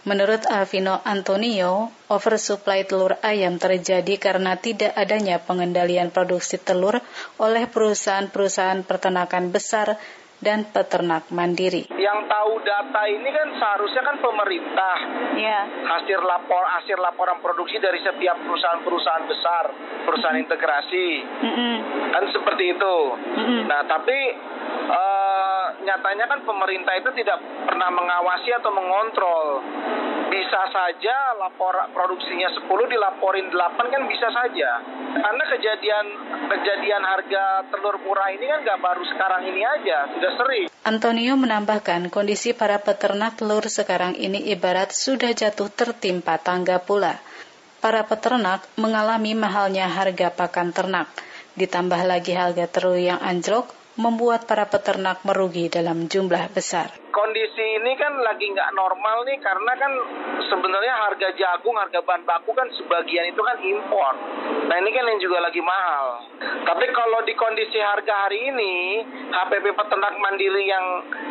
[0.05, 7.01] Menurut Alvino Antonio, oversupply telur ayam terjadi karena tidak adanya pengendalian produksi telur
[7.41, 9.97] oleh perusahaan-perusahaan peternakan besar
[10.45, 11.89] dan peternak mandiri.
[11.97, 14.97] Yang tahu data ini kan seharusnya kan pemerintah.
[15.41, 15.65] Ya.
[15.65, 19.65] Hasil lapor hasil laporan produksi dari setiap perusahaan-perusahaan besar,
[20.05, 21.07] perusahaan integrasi.
[21.41, 21.75] Mm -mm.
[22.13, 22.97] Kan seperti itu.
[23.17, 23.59] Mm -mm.
[23.65, 24.17] Nah, tapi
[24.85, 29.65] uh, nyatanya kan pemerintah itu tidak pernah mengawasi atau mengontrol.
[30.35, 33.55] Bisa saja lapor produksinya 10 dilaporin 8
[33.87, 34.83] kan bisa saja.
[35.15, 36.05] Karena kejadian
[36.51, 40.65] kejadian harga telur murah ini kan nggak baru sekarang ini aja, sudah sering.
[40.83, 47.15] Antonio menambahkan kondisi para peternak telur sekarang ini ibarat sudah jatuh tertimpa tangga pula.
[47.79, 51.07] Para peternak mengalami mahalnya harga pakan ternak.
[51.55, 57.04] Ditambah lagi harga telur yang anjlok, membuat para peternak merugi dalam jumlah besar.
[57.15, 59.91] Kondisi ini kan lagi nggak normal nih karena kan
[60.51, 64.13] sebenarnya harga jagung, harga bahan baku kan sebagian itu kan impor.
[64.67, 66.27] Nah ini kan yang juga lagi mahal.
[66.67, 68.99] Tapi kalau di kondisi harga hari ini,
[69.31, 70.85] HPP peternak mandiri yang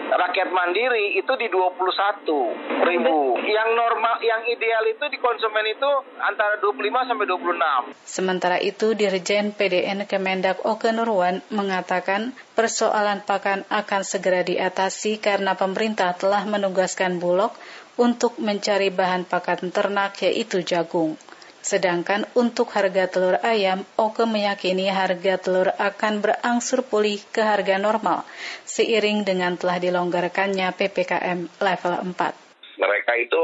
[0.09, 3.37] rakyat mandiri itu di 21 ribu.
[3.45, 5.91] Yang normal, yang ideal itu di konsumen itu
[6.23, 8.09] antara 25 sampai 26.
[8.09, 15.74] Sementara itu, Dirjen PDN Kemendak Oke Nurwan mengatakan persoalan pakan akan segera diatasi karena pemerintah
[16.17, 17.53] telah menugaskan Bulog
[17.99, 21.19] untuk mencari bahan pakan ternak yaitu jagung.
[21.65, 28.29] Sedangkan untuk harga telur ayam, Oke meyakini harga telur akan berangsur pulih ke harga normal
[28.69, 32.77] seiring dengan telah dilonggarkannya PPKM level 4.
[32.77, 33.43] Mereka itu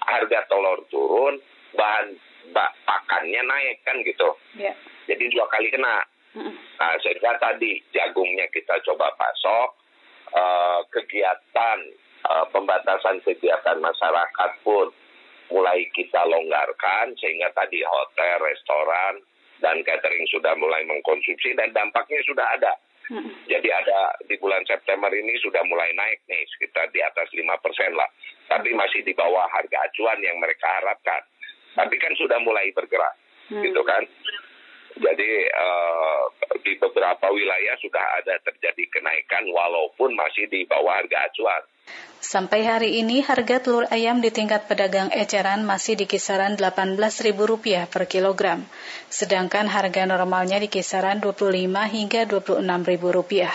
[0.00, 1.36] harga telur turun,
[1.76, 2.16] bahan
[2.88, 4.28] pakannya naik kan gitu.
[4.56, 4.72] Ya.
[5.04, 6.00] Jadi dua kali kena.
[6.78, 9.77] Nah, sehingga tadi jagungnya kita coba pasok,
[10.34, 11.78] uh, kegiatan
[12.26, 14.90] uh, pembatasan kegiatan masyarakat pun
[15.48, 19.24] mulai kita longgarkan sehingga tadi hotel, restoran,
[19.64, 22.72] dan catering sudah mulai mengkonsumsi dan dampaknya sudah ada.
[23.08, 23.32] Hmm.
[23.48, 27.96] Jadi ada di bulan September ini sudah mulai naik nih sekitar di atas 5 persen
[27.96, 28.08] lah.
[28.52, 31.24] Tapi masih di bawah harga acuan yang mereka harapkan.
[31.72, 33.14] Tapi kan sudah mulai bergerak,
[33.48, 33.64] hmm.
[33.64, 34.04] gitu kan.
[34.96, 36.22] Jadi uh,
[36.64, 41.62] di beberapa wilayah sudah ada terjadi kenaikan walaupun masih di bawah harga acuan.
[42.18, 48.04] Sampai hari ini harga telur ayam di tingkat pedagang eceran masih di kisaran Rp18.000 per
[48.10, 48.66] kilogram,
[49.08, 53.48] sedangkan harga normalnya di kisaran Rp25 hingga Rp26.000.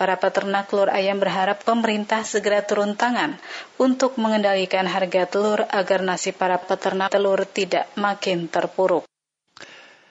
[0.00, 3.36] Para peternak telur ayam berharap pemerintah segera turun tangan
[3.76, 9.09] untuk mengendalikan harga telur agar nasib para peternak telur tidak makin terpuruk.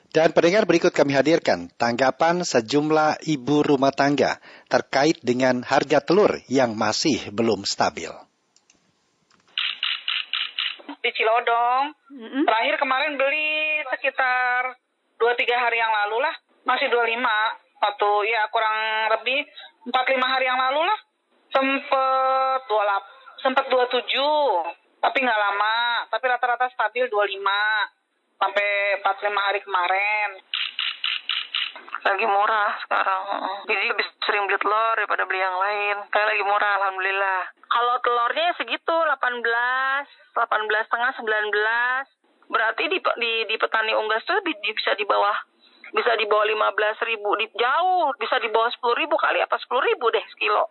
[0.10, 6.74] Dan pendengar berikut kami hadirkan tanggapan sejumlah ibu rumah tangga terkait dengan harga telur yang
[6.74, 8.10] masih belum stabil.
[11.00, 12.42] Di Cilodong, mm-hmm.
[12.42, 14.82] terakhir kemarin beli sekitar
[15.22, 16.34] 2-3 hari yang lalu lah,
[16.66, 17.22] masih 25.
[17.80, 18.76] Waktu ya kurang
[19.14, 19.46] lebih
[19.94, 19.94] 4-5
[20.26, 21.00] hari yang lalu lah,
[21.54, 24.10] sempet 28, sempet 27,
[25.06, 25.78] tapi nggak lama,
[26.10, 27.99] tapi rata-rata stabil 25
[28.40, 28.68] sampai
[29.04, 30.30] 45 hari kemarin.
[32.00, 33.24] Lagi murah sekarang.
[33.68, 35.96] Jadi lebih sering beli telur daripada beli yang lain.
[36.10, 37.42] Kayak lagi murah, alhamdulillah.
[37.68, 39.44] Kalau telurnya segitu, 18,
[40.34, 42.50] 18 setengah, 19.
[42.50, 45.38] Berarti di, di, di petani unggas tuh di, di, bisa di bawah
[45.90, 49.90] bisa di bawah 15 ribu, di, jauh bisa di bawah 10 ribu kali apa 10
[49.90, 50.70] ribu deh sekilo.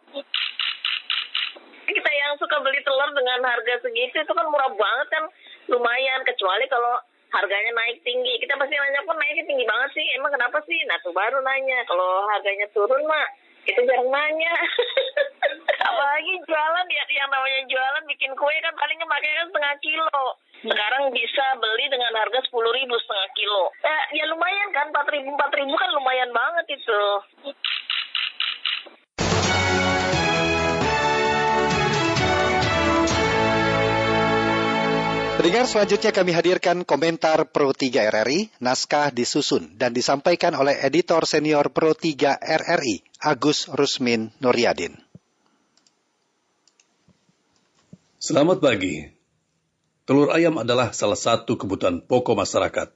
[1.91, 5.25] Kita yang suka beli telur dengan harga segitu itu kan murah banget kan,
[5.75, 6.23] lumayan.
[6.23, 7.03] Kecuali kalau
[7.33, 8.41] harganya naik tinggi.
[8.41, 10.07] Kita pasti nanya pun naiknya tinggi banget sih.
[10.17, 10.79] Emang kenapa sih?
[10.89, 11.85] Nah tuh baru nanya.
[11.85, 13.27] Kalau harganya turun mah
[13.69, 14.53] kita jarang nanya.
[15.89, 20.25] Apalagi jualan ya yang namanya jualan bikin kue kan palingnya pakai kan setengah kilo.
[20.59, 23.71] Sekarang bisa beli dengan harga sepuluh ribu setengah kilo.
[23.85, 27.03] Eh, ya lumayan kan empat ribu empat ribu kan lumayan banget itu.
[35.39, 41.71] Pendengar selanjutnya kami hadirkan komentar Pro 3 RRI, naskah disusun dan disampaikan oleh editor senior
[41.71, 44.99] Pro 3 RRI, Agus Rusmin Nuryadin.
[48.19, 49.15] Selamat pagi.
[50.11, 52.91] Telur ayam adalah salah satu kebutuhan pokok masyarakat.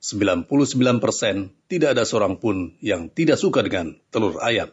[0.00, 0.48] 99%
[0.96, 4.72] persen tidak ada seorang pun yang tidak suka dengan telur ayam.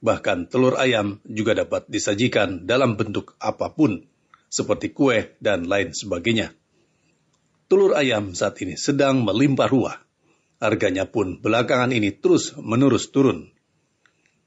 [0.00, 4.08] Bahkan telur ayam juga dapat disajikan dalam bentuk apa pun,
[4.54, 6.54] seperti kue dan lain sebagainya.
[7.66, 9.98] Telur ayam saat ini sedang melimpah ruah.
[10.62, 13.50] Harganya pun belakangan ini terus menerus turun.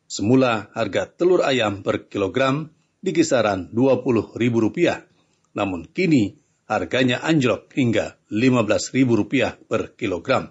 [0.07, 2.71] Semula harga telur ayam per kilogram
[3.03, 5.03] di kisaran Rp20.000,
[5.51, 6.39] namun kini
[6.71, 10.47] harganya anjlok hingga Rp15.000 per kilogram.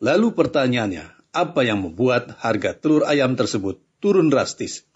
[0.00, 4.88] Lalu pertanyaannya, apa yang membuat harga telur ayam tersebut turun drastis?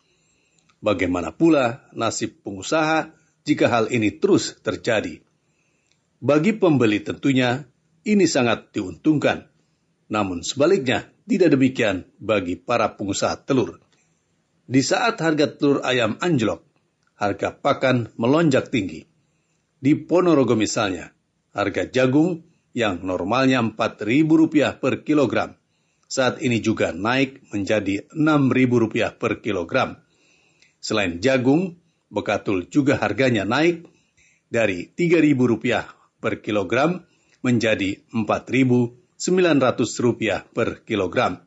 [0.80, 3.12] Bagaimana pula nasib pengusaha
[3.44, 5.20] jika hal ini terus terjadi.
[6.24, 7.68] Bagi pembeli tentunya
[8.08, 9.48] ini sangat diuntungkan.
[10.08, 13.80] Namun sebaliknya tidak demikian bagi para pengusaha telur.
[14.64, 16.64] Di saat harga telur ayam anjlok,
[17.20, 19.04] harga pakan melonjak tinggi.
[19.76, 21.12] Di Ponorogo misalnya,
[21.52, 22.40] harga jagung
[22.72, 25.52] yang normalnya Rp4.000 per kilogram,
[26.08, 30.00] saat ini juga naik menjadi Rp6.000 per kilogram.
[30.80, 31.76] Selain jagung,
[32.14, 33.90] Bekatul juga harganya naik
[34.46, 37.02] dari Rp3.000 per kilogram
[37.42, 41.42] menjadi Rp4.900 per kilogram.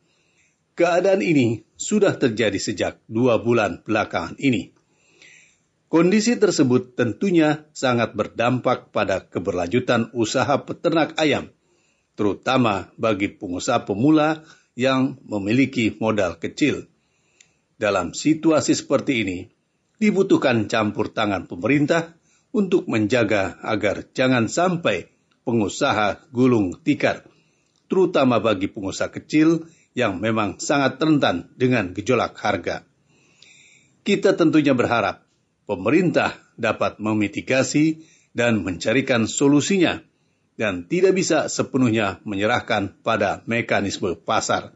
[0.78, 4.76] Keadaan ini sudah terjadi sejak dua bulan belakangan ini.
[5.88, 11.47] Kondisi tersebut tentunya sangat berdampak pada keberlanjutan usaha peternak ayam,
[12.20, 14.43] terutama bagi pengusaha pemula
[14.76, 16.91] yang memiliki modal kecil.
[17.80, 19.47] Dalam situasi seperti ini,
[19.97, 22.13] dibutuhkan campur tangan pemerintah
[22.53, 25.09] untuk menjaga agar jangan sampai
[25.43, 27.25] pengusaha gulung tikar,
[27.91, 32.85] terutama bagi pengusaha kecil yang memang sangat rentan dengan gejolak harga.
[34.05, 35.25] Kita tentunya berharap
[35.67, 39.99] pemerintah dapat memitigasi dan mencarikan solusinya
[40.57, 44.73] dan tidak bisa sepenuhnya menyerahkan pada mekanisme pasar.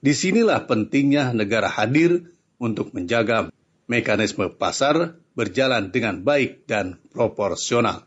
[0.00, 3.52] Di sinilah pentingnya negara hadir untuk menjaga
[3.90, 8.06] mekanisme pasar berjalan dengan baik dan proporsional.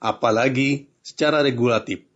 [0.00, 2.08] Apalagi secara regulatif.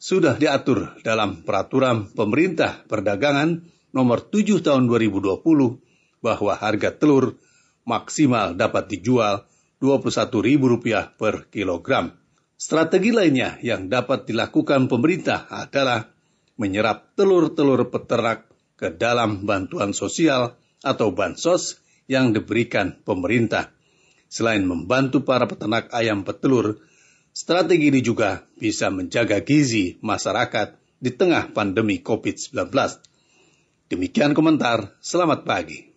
[0.00, 3.62] Sudah diatur dalam peraturan pemerintah perdagangan
[3.94, 5.38] nomor 7 tahun 2020
[6.18, 7.38] bahwa harga telur
[7.86, 9.46] maksimal dapat dijual
[9.78, 12.16] Rp21.000 per kilogram.
[12.60, 16.12] Strategi lainnya yang dapat dilakukan pemerintah adalah
[16.60, 18.44] menyerap telur-telur peternak
[18.76, 21.80] ke dalam bantuan sosial atau bansos
[22.10, 23.70] yang diberikan pemerintah.
[24.26, 26.82] Selain membantu para peternak ayam petelur,
[27.30, 32.74] strategi ini juga bisa menjaga gizi masyarakat di tengah pandemi COVID-19.
[33.86, 35.89] Demikian komentar, selamat pagi.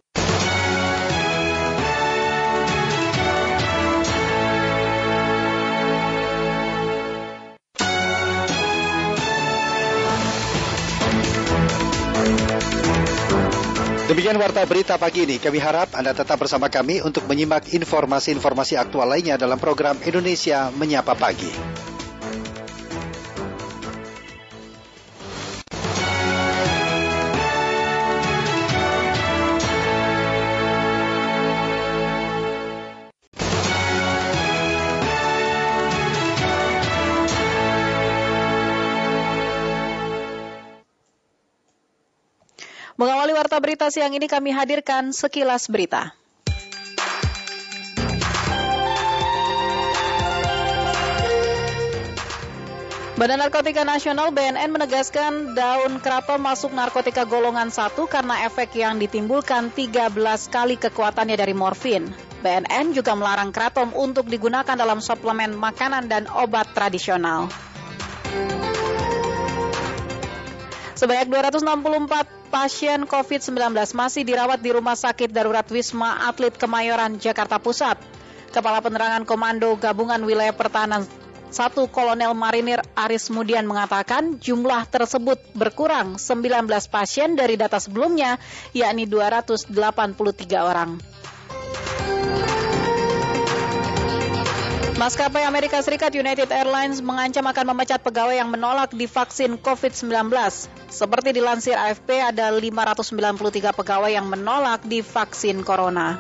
[14.04, 15.40] Demikian warta berita pagi ini.
[15.40, 21.16] Kami harap Anda tetap bersama kami untuk menyimak informasi-informasi aktual lainnya dalam program Indonesia Menyapa
[21.16, 21.93] Pagi.
[43.44, 46.16] Warta berita siang ini kami hadirkan sekilas berita.
[53.20, 59.76] Badan Narkotika Nasional BNN menegaskan daun kratom masuk narkotika golongan 1 karena efek yang ditimbulkan
[59.76, 60.08] 13
[60.48, 62.16] kali kekuatannya dari morfin.
[62.40, 67.52] BNN juga melarang kratom untuk digunakan dalam suplemen makanan dan obat tradisional.
[71.04, 78.00] Sebanyak 264 pasien COVID-19 masih dirawat di Rumah Sakit Darurat Wisma Atlet Kemayoran, Jakarta Pusat.
[78.56, 81.04] Kepala Penerangan Komando Gabungan Wilayah Pertahanan
[81.52, 88.40] 1 Kolonel Marinir Aris Mudian mengatakan jumlah tersebut berkurang 19 pasien dari data sebelumnya,
[88.72, 89.76] yakni 283
[90.56, 91.04] orang.
[95.04, 100.32] Maskapai Amerika Serikat United Airlines mengancam akan memecat pegawai yang menolak divaksin COVID-19.
[100.88, 106.16] Seperti dilansir AFP, ada 593 pegawai yang menolak divaksin corona.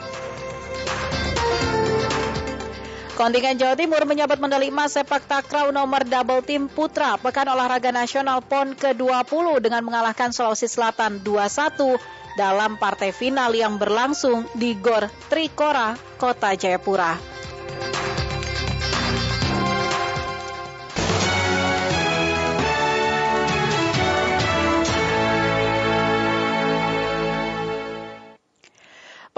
[3.15, 8.43] Kontingen Jawa Timur menyabet medali emas sepak takraw nomor double team putra Pekan Olahraga Nasional
[8.43, 15.95] PON ke-20 dengan mengalahkan Sulawesi Selatan 2-1 dalam partai final yang berlangsung di Gor Trikora,
[16.19, 17.31] Kota Jayapura.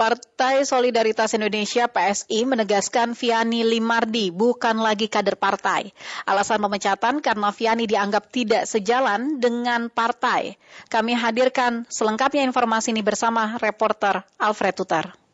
[0.06, 5.90] Partai Solidaritas Indonesia PSI menegaskan Viani Limardi bukan lagi kader partai.
[6.22, 10.62] Alasan pemecatan karena Viani dianggap tidak sejalan dengan partai.
[10.86, 15.25] Kami hadirkan selengkapnya informasi ini bersama reporter Alfred Tutar.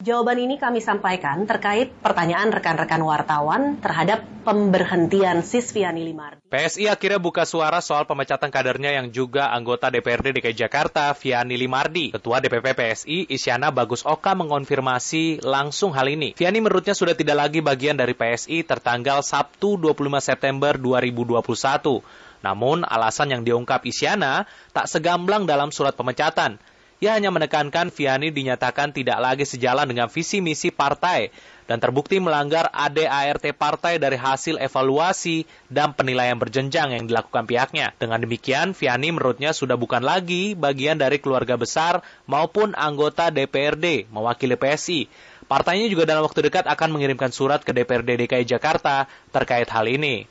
[0.00, 6.40] Jawaban ini kami sampaikan terkait pertanyaan rekan-rekan wartawan terhadap pemberhentian Sisviani Limardi.
[6.48, 12.16] PSI akhirnya buka suara soal pemecatan kadernya yang juga anggota DPRD DKI Jakarta, Viani Limardi.
[12.16, 16.32] Ketua DPP PSI, Isyana Bagus Oka mengonfirmasi langsung hal ini.
[16.32, 22.00] Viani menurutnya sudah tidak lagi bagian dari PSI tertanggal Sabtu 25 September 2021.
[22.40, 26.56] Namun, alasan yang diungkap Isyana tak segamblang dalam surat pemecatan.
[27.00, 31.32] Ia hanya menekankan Viani dinyatakan tidak lagi sejalan dengan visi misi partai
[31.64, 37.96] dan terbukti melanggar ADART partai dari hasil evaluasi dan penilaian berjenjang yang dilakukan pihaknya.
[37.96, 44.60] Dengan demikian, Viani menurutnya sudah bukan lagi bagian dari keluarga besar maupun anggota DPRD mewakili
[44.60, 45.08] PSI.
[45.48, 50.28] Partainya juga dalam waktu dekat akan mengirimkan surat ke DPRD DKI Jakarta terkait hal ini.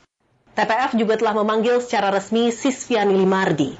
[0.54, 3.74] TPF juga telah memanggil secara resmi Sisviani Limardi.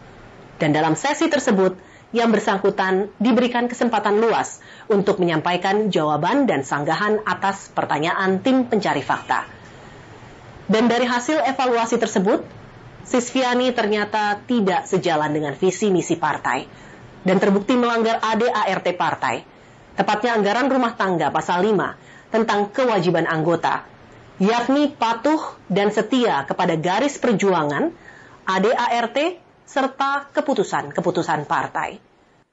[0.58, 4.58] Dan dalam sesi tersebut, yang bersangkutan diberikan kesempatan luas
[4.90, 9.46] untuk menyampaikan jawaban dan sanggahan atas pertanyaan tim pencari fakta.
[10.70, 12.46] Dan dari hasil evaluasi tersebut,
[13.06, 16.62] Sisviani ternyata tidak sejalan dengan visi misi partai
[17.26, 19.42] dan terbukti melanggar ADART partai,
[19.98, 23.82] tepatnya anggaran rumah tangga pasal 5 tentang kewajiban anggota,
[24.38, 27.90] yakni patuh dan setia kepada garis perjuangan,
[28.46, 29.18] ADART,
[29.70, 32.09] serta keputusan-keputusan partai.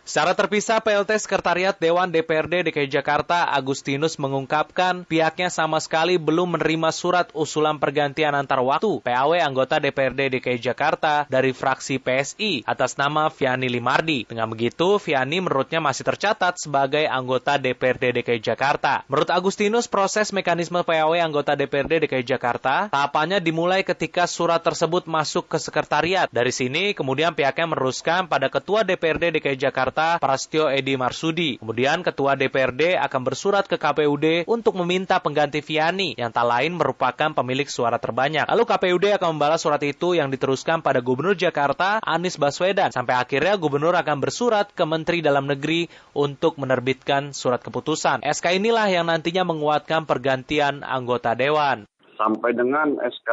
[0.08, 6.95] Secara terpisah, PLT Sekretariat Dewan DPRD DKI Jakarta Agustinus mengungkapkan pihaknya sama sekali belum menerima
[6.95, 13.28] surat usulan pergantian antar waktu PAW anggota DPRD DKI Jakarta dari fraksi PSI atas nama
[13.28, 14.24] Viani Limardi.
[14.24, 19.03] Dengan begitu, Viani menurutnya masih tercatat sebagai anggota DPRD DKI Jakarta.
[19.12, 25.51] Menurut Agustinus, proses mekanisme PAW anggota DPRD DKI Jakarta tahapannya dimulai ketika surat tersebut masuk
[25.51, 26.32] ke sekretariat.
[26.32, 31.57] Dari sini, kemudian pihaknya meneruskan pada Ketua DPRD DKI Jakarta Jakarta, Prastio Edi Marsudi.
[31.57, 37.33] Kemudian Ketua DPRD akan bersurat ke KPUD untuk meminta pengganti Viani yang tak lain merupakan
[37.33, 38.45] pemilik suara terbanyak.
[38.45, 42.93] Lalu KPUD akan membalas surat itu yang diteruskan pada Gubernur Jakarta Anies Baswedan.
[42.93, 48.21] Sampai akhirnya Gubernur akan bersurat ke Menteri Dalam Negeri untuk menerbitkan surat keputusan.
[48.21, 51.89] SK inilah yang nantinya menguatkan pergantian anggota Dewan.
[52.21, 53.29] Sampai dengan SK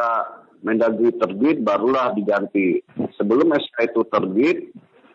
[0.65, 2.81] Mendagri terbit barulah diganti.
[3.21, 4.57] Sebelum SK itu terbit,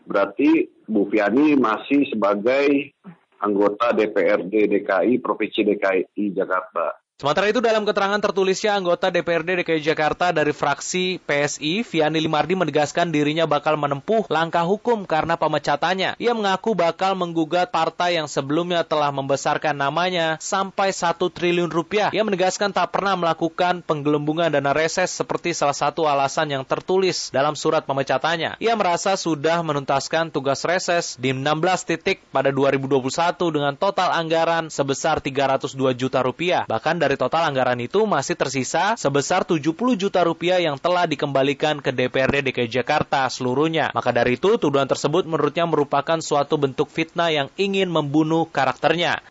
[0.06, 2.90] berarti Bu Fiani masih sebagai
[3.38, 6.99] anggota DPRD DKI Provinsi DKI Jakarta.
[7.20, 13.12] Sementara itu dalam keterangan tertulisnya anggota DPRD DKI Jakarta dari fraksi PSI, Viani Limardi menegaskan
[13.12, 16.16] dirinya bakal menempuh langkah hukum karena pemecatannya.
[16.16, 22.08] Ia mengaku bakal menggugat partai yang sebelumnya telah membesarkan namanya sampai satu triliun rupiah.
[22.08, 27.52] Ia menegaskan tak pernah melakukan penggelembungan dana reses seperti salah satu alasan yang tertulis dalam
[27.52, 28.56] surat pemecatannya.
[28.64, 33.04] Ia merasa sudah menuntaskan tugas reses di 16 titik pada 2021
[33.52, 36.64] dengan total anggaran sebesar 302 juta rupiah.
[36.64, 41.82] Bahkan dari dari total anggaran itu masih tersisa sebesar 70 juta rupiah yang telah dikembalikan
[41.82, 43.90] ke DPRD DKI Jakarta seluruhnya.
[43.90, 49.26] Maka dari itu, tuduhan tersebut menurutnya merupakan suatu bentuk fitnah yang ingin membunuh karakternya.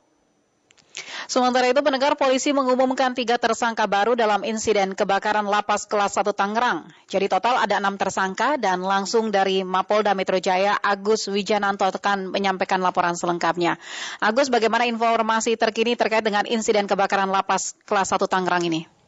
[1.26, 6.91] Sementara itu, pendengar polisi mengumumkan tiga tersangka baru dalam insiden kebakaran lapas kelas 1 Tangerang.
[7.08, 12.84] Jadi total ada enam tersangka dan langsung dari Mapolda Metro Jaya, Agus Wijananto akan menyampaikan
[12.84, 13.80] laporan selengkapnya.
[14.20, 18.99] Agus, bagaimana informasi terkini terkait dengan insiden kebakaran lapas kelas 1 Tangerang ini?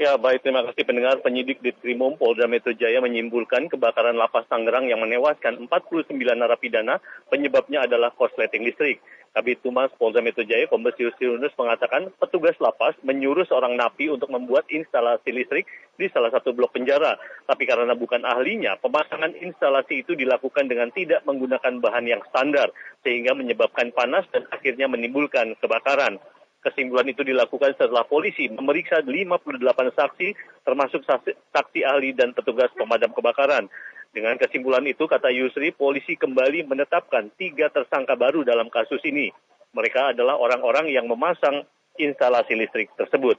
[0.00, 0.40] Ya, baik.
[0.40, 1.20] Terima kasih pendengar.
[1.20, 7.84] Penyidik di Trimum Polda Metro Jaya menyimpulkan kebakaran lapas Tangerang yang menewaskan 49 narapidana penyebabnya
[7.84, 9.04] adalah korsleting listrik.
[9.36, 14.64] Kabit Tumas Polda Metro Jaya Kombes Yunus mengatakan petugas lapas menyuruh seorang napi untuk membuat
[14.72, 15.68] instalasi listrik
[16.00, 17.20] di salah satu blok penjara.
[17.44, 22.72] Tapi karena bukan ahlinya, pemasangan instalasi itu dilakukan dengan tidak menggunakan bahan yang standar
[23.04, 26.16] sehingga menyebabkan panas dan akhirnya menimbulkan kebakaran.
[26.60, 29.64] Kesimpulan itu dilakukan setelah polisi memeriksa 58
[29.96, 30.28] saksi
[30.60, 33.64] termasuk saksi, saksi ahli dan petugas pemadam kebakaran.
[34.10, 39.30] Dengan kesimpulan itu, kata Yusri, polisi kembali menetapkan tiga tersangka baru dalam kasus ini.
[39.72, 41.64] Mereka adalah orang-orang yang memasang
[41.96, 43.38] instalasi listrik tersebut.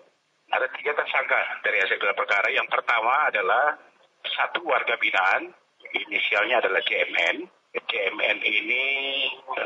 [0.49, 2.47] Ada tiga tersangka dari hasil gelar perkara.
[2.49, 3.77] Yang pertama adalah
[4.33, 5.51] satu warga binaan,
[5.91, 7.45] inisialnya adalah JMN.
[7.71, 8.85] JMN ini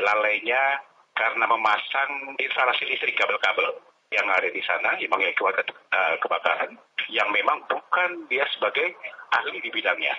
[0.02, 0.78] lalainya
[1.16, 3.80] karena memasang instalasi listrik kabel-kabel
[4.14, 6.78] yang ada di sana yang mengakibatkan uh, kebakaran
[7.10, 8.94] yang memang bukan dia sebagai
[9.34, 10.14] ahli di bidangnya.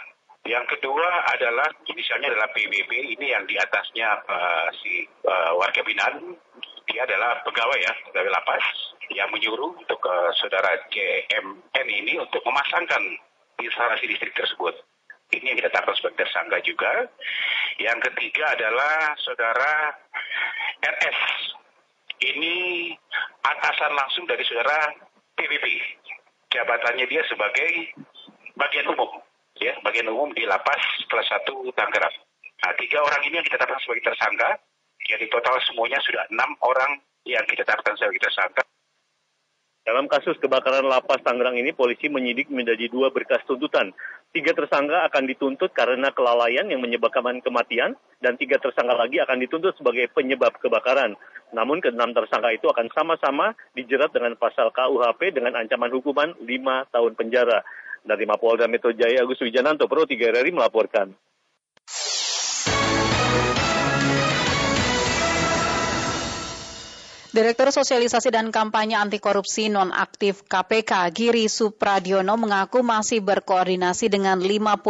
[0.47, 6.35] Yang kedua adalah inisialnya adalah PBB ini yang di atasnya uh, si uh, warga binaan
[6.87, 8.63] dia adalah pegawai ya pegawai lapas
[9.11, 13.03] yang menyuruh untuk uh, saudara JMN ini untuk memasangkan
[13.59, 14.75] instalasi listrik tersebut.
[15.27, 16.91] Ini yang kita ditetapkan sebagai tersangka juga.
[17.83, 19.91] Yang ketiga adalah saudara
[20.81, 21.19] RS.
[22.17, 22.55] Ini
[23.45, 24.93] atasan langsung dari saudara
[25.37, 25.65] PBB.
[26.53, 27.93] Jabatannya dia sebagai
[28.57, 29.21] bagian umum
[29.61, 32.15] ya bagian umum di lapas kelas 1 Tangerang.
[32.57, 34.49] Nah, tiga orang ini yang kita tetapkan sebagai tersangka.
[35.07, 38.65] Jadi total semuanya sudah enam orang yang kita tetapkan sebagai tersangka.
[39.87, 43.95] Dalam kasus kebakaran lapas Tangerang ini, polisi menyidik menjadi dua berkas tuntutan.
[44.35, 49.73] Tiga tersangka akan dituntut karena kelalaian yang menyebabkan kematian, dan tiga tersangka lagi akan dituntut
[49.79, 51.15] sebagai penyebab kebakaran.
[51.55, 57.15] Namun keenam tersangka itu akan sama-sama dijerat dengan pasal KUHP dengan ancaman hukuman lima tahun
[57.15, 57.63] penjara.
[58.03, 61.11] Dari Mapolda Metro Jaya, Agus Wijananto, Pro 3 RRI melaporkan.
[67.37, 74.81] Direktur Sosialisasi dan Kampanye Anti Korupsi Nonaktif KPK Giri Supradiono mengaku masih berkoordinasi dengan 55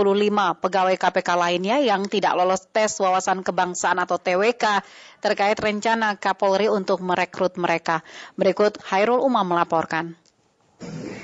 [0.63, 4.79] pegawai KPK lainnya yang tidak lolos tes wawasan kebangsaan atau TWK
[5.19, 7.99] terkait rencana Kapolri untuk merekrut mereka.
[8.39, 10.15] Berikut Hairul Umam melaporkan.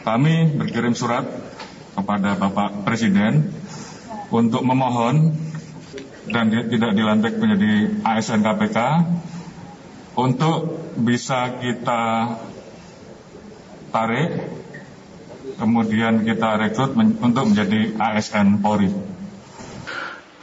[0.03, 1.23] Kami berkirim surat
[1.95, 3.47] kepada Bapak Presiden
[4.27, 5.31] untuk memohon
[6.27, 8.77] dan tidak dilantik menjadi ASN KPK
[10.13, 12.01] untuk bisa kita
[13.89, 14.29] tarik
[15.57, 18.89] kemudian kita rekrut men untuk menjadi ASN Polri.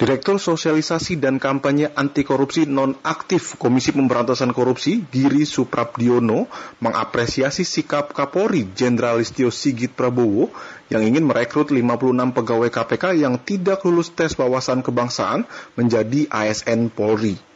[0.00, 6.48] Direktur Sosialisasi dan Kampanye Anti Korupsi Nonaktif Komisi Pemberantasan Korupsi Giri Suprabdiono
[6.80, 10.48] mengapresiasi sikap Kapolri Jenderal Listio Sigit Prabowo
[10.88, 15.44] yang ingin merekrut 56 pegawai KPK yang tidak lulus tes wawasan kebangsaan
[15.76, 17.49] menjadi ASN Polri.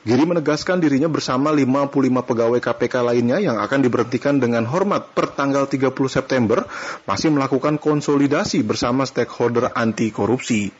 [0.00, 1.92] Giri menegaskan dirinya bersama 55
[2.24, 6.64] pegawai KPK lainnya yang akan diberhentikan dengan hormat per tanggal 30 September
[7.04, 10.72] masih melakukan konsolidasi bersama stakeholder anti korupsi.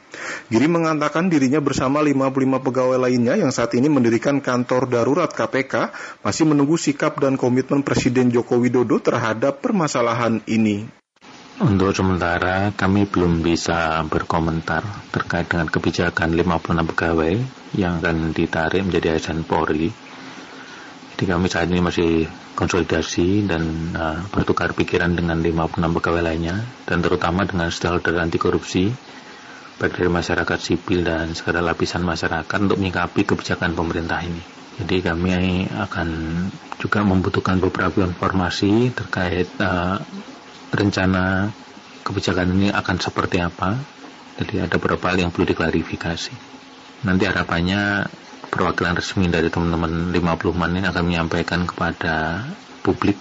[0.48, 5.92] Giri mengatakan dirinya bersama 55 pegawai lainnya yang saat ini mendirikan kantor darurat KPK
[6.24, 10.88] masih menunggu sikap dan komitmen Presiden Joko Widodo terhadap permasalahan ini.
[11.60, 14.80] Untuk sementara kami belum bisa berkomentar
[15.12, 19.90] terkait dengan kebijakan 56 pegawai yang akan ditarik menjadi ASN Polri.
[21.14, 22.24] Jadi kami saat ini masih
[22.56, 28.88] konsolidasi dan uh, bertukar pikiran dengan 56 pegawai lainnya dan terutama dengan stakeholder anti korupsi
[29.80, 34.44] baik dari masyarakat sipil dan segala lapisan masyarakat untuk menyikapi kebijakan pemerintah ini.
[34.76, 36.08] Jadi kami akan
[36.76, 39.96] juga membutuhkan beberapa informasi terkait uh,
[40.72, 41.48] rencana
[42.04, 43.76] kebijakan ini akan seperti apa.
[44.40, 46.59] Jadi ada beberapa hal yang perlu diklarifikasi.
[47.00, 48.04] Nanti harapannya
[48.50, 52.44] perwakilan resmi dari teman-teman 50 man ini akan menyampaikan kepada
[52.84, 53.16] publik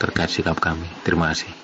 [0.00, 0.88] terkait sikap kami.
[1.06, 1.62] Terima kasih.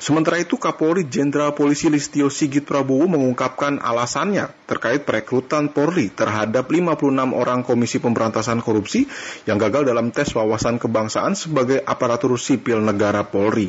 [0.00, 7.36] Sementara itu, Kapolri Jenderal Polisi Listio Sigit Prabowo mengungkapkan alasannya terkait perekrutan Polri terhadap 56
[7.36, 9.04] orang Komisi Pemberantasan Korupsi
[9.44, 13.68] yang gagal dalam tes wawasan kebangsaan sebagai aparatur sipil negara Polri.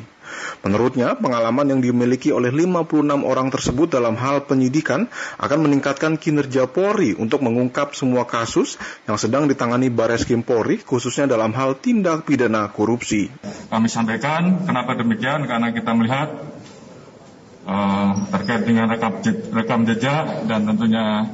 [0.61, 5.09] Menurutnya, pengalaman yang dimiliki oleh 56 orang tersebut dalam hal penyidikan
[5.41, 8.77] akan meningkatkan kinerja Polri untuk mengungkap semua kasus
[9.09, 13.33] yang sedang ditangani Bareskrim Polri, khususnya dalam hal tindak pidana korupsi.
[13.69, 15.47] Kami sampaikan, kenapa demikian?
[15.49, 16.29] Karena kita melihat
[17.65, 19.21] uh, terkait dengan rekam,
[19.53, 21.29] rekam jejak dan tentunya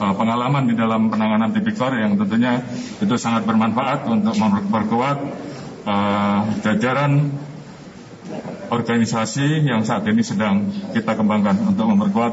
[0.00, 2.64] uh, pengalaman di dalam penanganan tipikor yang tentunya
[3.00, 5.18] itu sangat bermanfaat untuk memperkuat
[5.84, 7.32] uh, jajaran
[8.70, 12.32] organisasi yang saat ini sedang kita kembangkan untuk memperkuat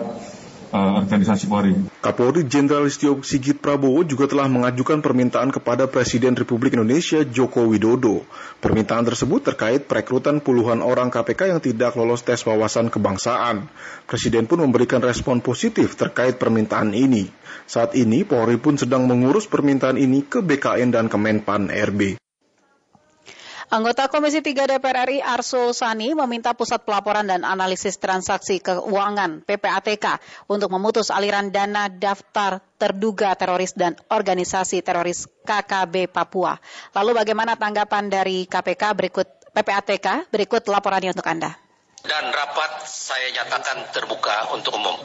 [0.71, 1.73] uh, organisasi Polri.
[2.03, 8.23] Kapolri Jenderal Listio Sigit Prabowo juga telah mengajukan permintaan kepada Presiden Republik Indonesia Joko Widodo.
[8.59, 13.67] Permintaan tersebut terkait perekrutan puluhan orang KPK yang tidak lolos tes wawasan kebangsaan.
[14.07, 17.29] Presiden pun memberikan respon positif terkait permintaan ini.
[17.67, 22.26] Saat ini Polri pun sedang mengurus permintaan ini ke BKN dan Kemenpan RB.
[23.67, 30.23] Anggota Komisi 3 DPR RI Arsul Sani meminta Pusat Pelaporan dan Analisis Transaksi Keuangan PPATK
[30.47, 36.55] untuk memutus aliran dana daftar terduga teroris dan organisasi teroris KKB Papua.
[36.95, 40.31] Lalu bagaimana tanggapan dari KPK berikut PPATK?
[40.31, 41.51] Berikut laporannya untuk Anda.
[42.07, 44.95] Dan rapat saya nyatakan terbuka untuk umum.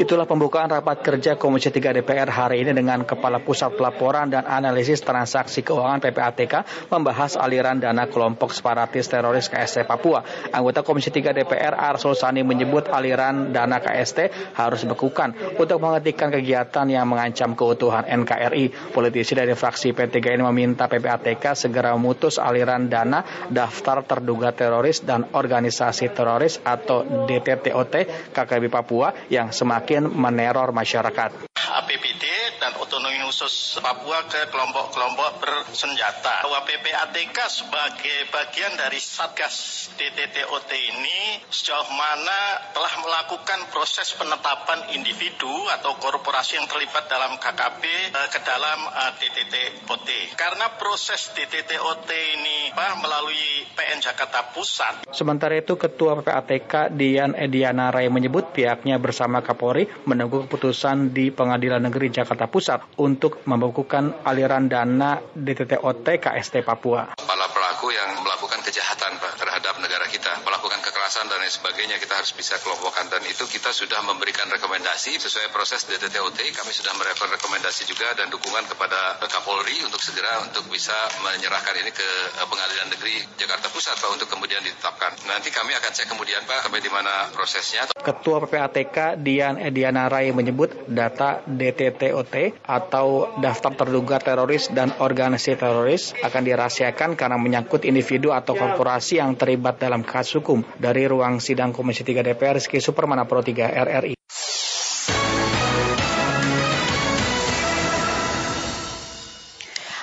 [0.00, 5.04] Itulah pembukaan rapat kerja Komisi 3 DPR hari ini dengan Kepala Pusat Pelaporan dan Analisis
[5.04, 10.24] Transaksi Keuangan PPATK membahas aliran dana kelompok separatis teroris KST Papua.
[10.56, 16.88] Anggota Komisi 3 DPR Arsul Sani menyebut aliran dana KST harus dibekukan untuk menghentikan kegiatan
[16.88, 18.96] yang mengancam keutuhan NKRI.
[18.96, 23.20] Politisi dari fraksi P3 ini meminta PPATK segera memutus aliran dana
[23.52, 31.50] daftar terduga teroris dan organisasi teroris atau DTTOT KKB Papua yang semakin semakin meneror masyarakat.
[31.58, 32.24] APBD
[32.60, 36.44] dan otonomi khusus Papua ke kelompok-kelompok bersenjata.
[36.44, 45.50] Bahwa PPATK sebagai bagian dari Satgas DTTOT ini sejauh mana telah melakukan proses penetapan individu
[45.80, 47.82] atau korporasi yang terlibat dalam KKP
[48.12, 50.36] eh, ke dalam eh, DTTOT.
[50.36, 55.08] Karena proses DTTOT ini melalui PN Jakarta Pusat.
[55.08, 61.30] Sementara itu Ketua PPATK Dian Ediana Rai menyebut pihaknya bersama Kapolri Polri menunggu keputusan di
[61.30, 67.14] Pengadilan Negeri Jakarta Pusat untuk membekukan aliran dana DTTOT KST Papua.
[67.14, 71.98] Kepala pelaku yang melakukan kejahatan Pak terhadap negara kita, melakukan kekerasan kekerasan dan lain sebagainya
[71.98, 76.94] kita harus bisa kelompokkan dan itu kita sudah memberikan rekomendasi sesuai proses DTTOT kami sudah
[76.94, 82.06] merekomendasi rekomendasi juga dan dukungan kepada Kapolri untuk segera untuk bisa menyerahkan ini ke
[82.38, 85.18] eh, Pengadilan Negeri Jakarta Pusat Pak untuk kemudian ditetapkan.
[85.26, 87.90] Nanti kami akan cek kemudian Pak sampai di mana prosesnya.
[87.98, 96.14] Ketua PPATK Dian Ediana Rai menyebut data DTTOT atau daftar terduga teroris dan organisasi teroris
[96.22, 101.72] akan dirahasiakan karena menyangkut individu atau korporasi yang terlibat dalam kasus hukum dari ruang sidang
[101.74, 104.20] Komisi 3 DPR Rizky Supermana Pro 3 RRI.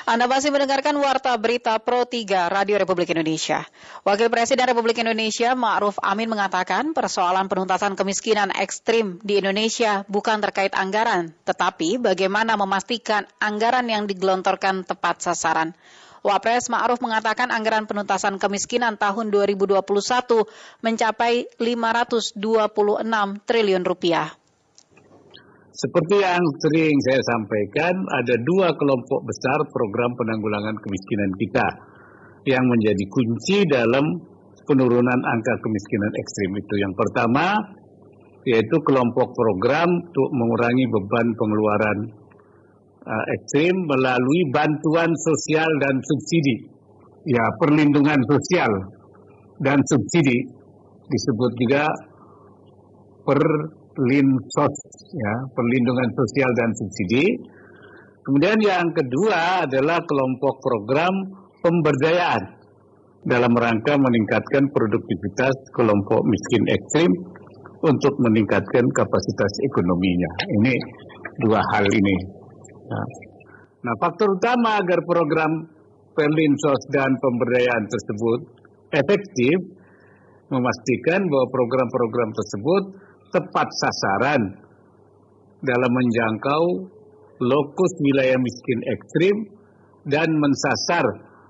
[0.08, 3.68] Anda masih mendengarkan Warta Berita Pro 3 Radio Republik Indonesia.
[4.08, 10.72] Wakil Presiden Republik Indonesia Ma'ruf Amin mengatakan persoalan penuntasan kemiskinan ekstrim di Indonesia bukan terkait
[10.80, 15.76] anggaran, tetapi bagaimana memastikan anggaran yang digelontorkan tepat sasaran.
[16.26, 19.78] Wapres Ma'ruf mengatakan anggaran penuntasan kemiskinan tahun 2021
[20.82, 22.38] mencapai 526
[23.46, 24.34] triliun rupiah.
[25.78, 31.68] Seperti yang sering saya sampaikan, ada dua kelompok besar program penanggulangan kemiskinan kita
[32.50, 34.06] yang menjadi kunci dalam
[34.66, 36.74] penurunan angka kemiskinan ekstrim itu.
[36.82, 37.46] Yang pertama
[38.48, 41.98] yaitu kelompok program untuk mengurangi beban pengeluaran
[43.08, 46.56] uh, ekstrim melalui bantuan sosial dan subsidi.
[47.28, 48.72] Ya, perlindungan sosial
[49.64, 50.48] dan subsidi
[51.08, 51.84] disebut juga
[53.28, 53.42] per
[53.98, 54.76] linsos
[55.12, 57.26] ya perlindungan sosial dan subsidi.
[58.24, 61.14] Kemudian yang kedua adalah kelompok program
[61.64, 62.44] pemberdayaan
[63.24, 67.12] dalam rangka meningkatkan produktivitas kelompok miskin ekstrim
[67.88, 70.32] untuk meningkatkan kapasitas ekonominya.
[70.60, 70.74] Ini
[71.48, 72.37] dua hal ini.
[72.88, 73.08] Nah,
[73.84, 75.52] nah faktor utama agar program
[76.16, 78.40] perlinsos dan pemberdayaan tersebut
[78.96, 79.56] efektif
[80.48, 82.84] memastikan bahwa program-program tersebut
[83.36, 84.42] tepat sasaran
[85.60, 86.64] dalam menjangkau
[87.44, 89.36] lokus wilayah miskin ekstrim
[90.08, 91.06] dan mensasar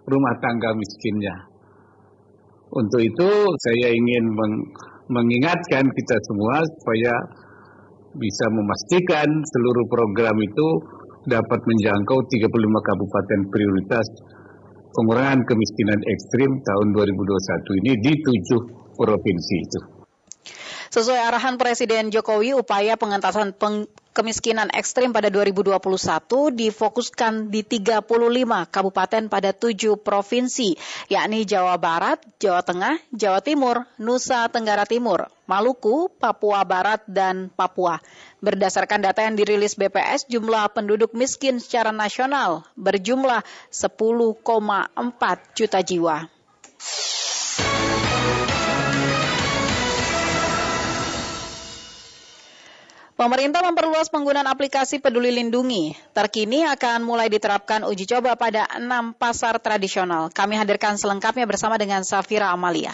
[0.10, 1.36] rumah tangga miskinnya.
[2.74, 3.30] Untuk itu
[3.64, 4.56] saya ingin meng
[5.08, 7.16] mengingatkan kita semua supaya
[8.20, 10.68] bisa memastikan seluruh program itu
[11.28, 12.48] dapat menjangkau 35
[12.88, 14.08] kabupaten prioritas
[14.96, 18.62] pengurangan kemiskinan ekstrim tahun 2021 ini di tujuh
[18.96, 19.80] provinsi itu.
[20.88, 25.78] Sesuai arahan Presiden Jokowi, upaya pengentasan peng kemiskinan ekstrim pada 2021
[26.58, 28.02] difokuskan di 35
[28.66, 30.74] kabupaten pada 7 provinsi,
[31.12, 38.02] yakni Jawa Barat, Jawa Tengah, Jawa Timur, Nusa Tenggara Timur, Maluku, Papua Barat, dan Papua.
[38.38, 43.42] Berdasarkan data yang dirilis BPS, jumlah penduduk miskin secara nasional berjumlah
[43.74, 46.30] 10,4 juta jiwa.
[53.18, 55.98] Pemerintah memperluas penggunaan aplikasi Peduli Lindungi.
[56.14, 60.30] Terkini akan mulai diterapkan uji coba pada enam pasar tradisional.
[60.30, 62.94] Kami hadirkan selengkapnya bersama dengan Safira Amalia.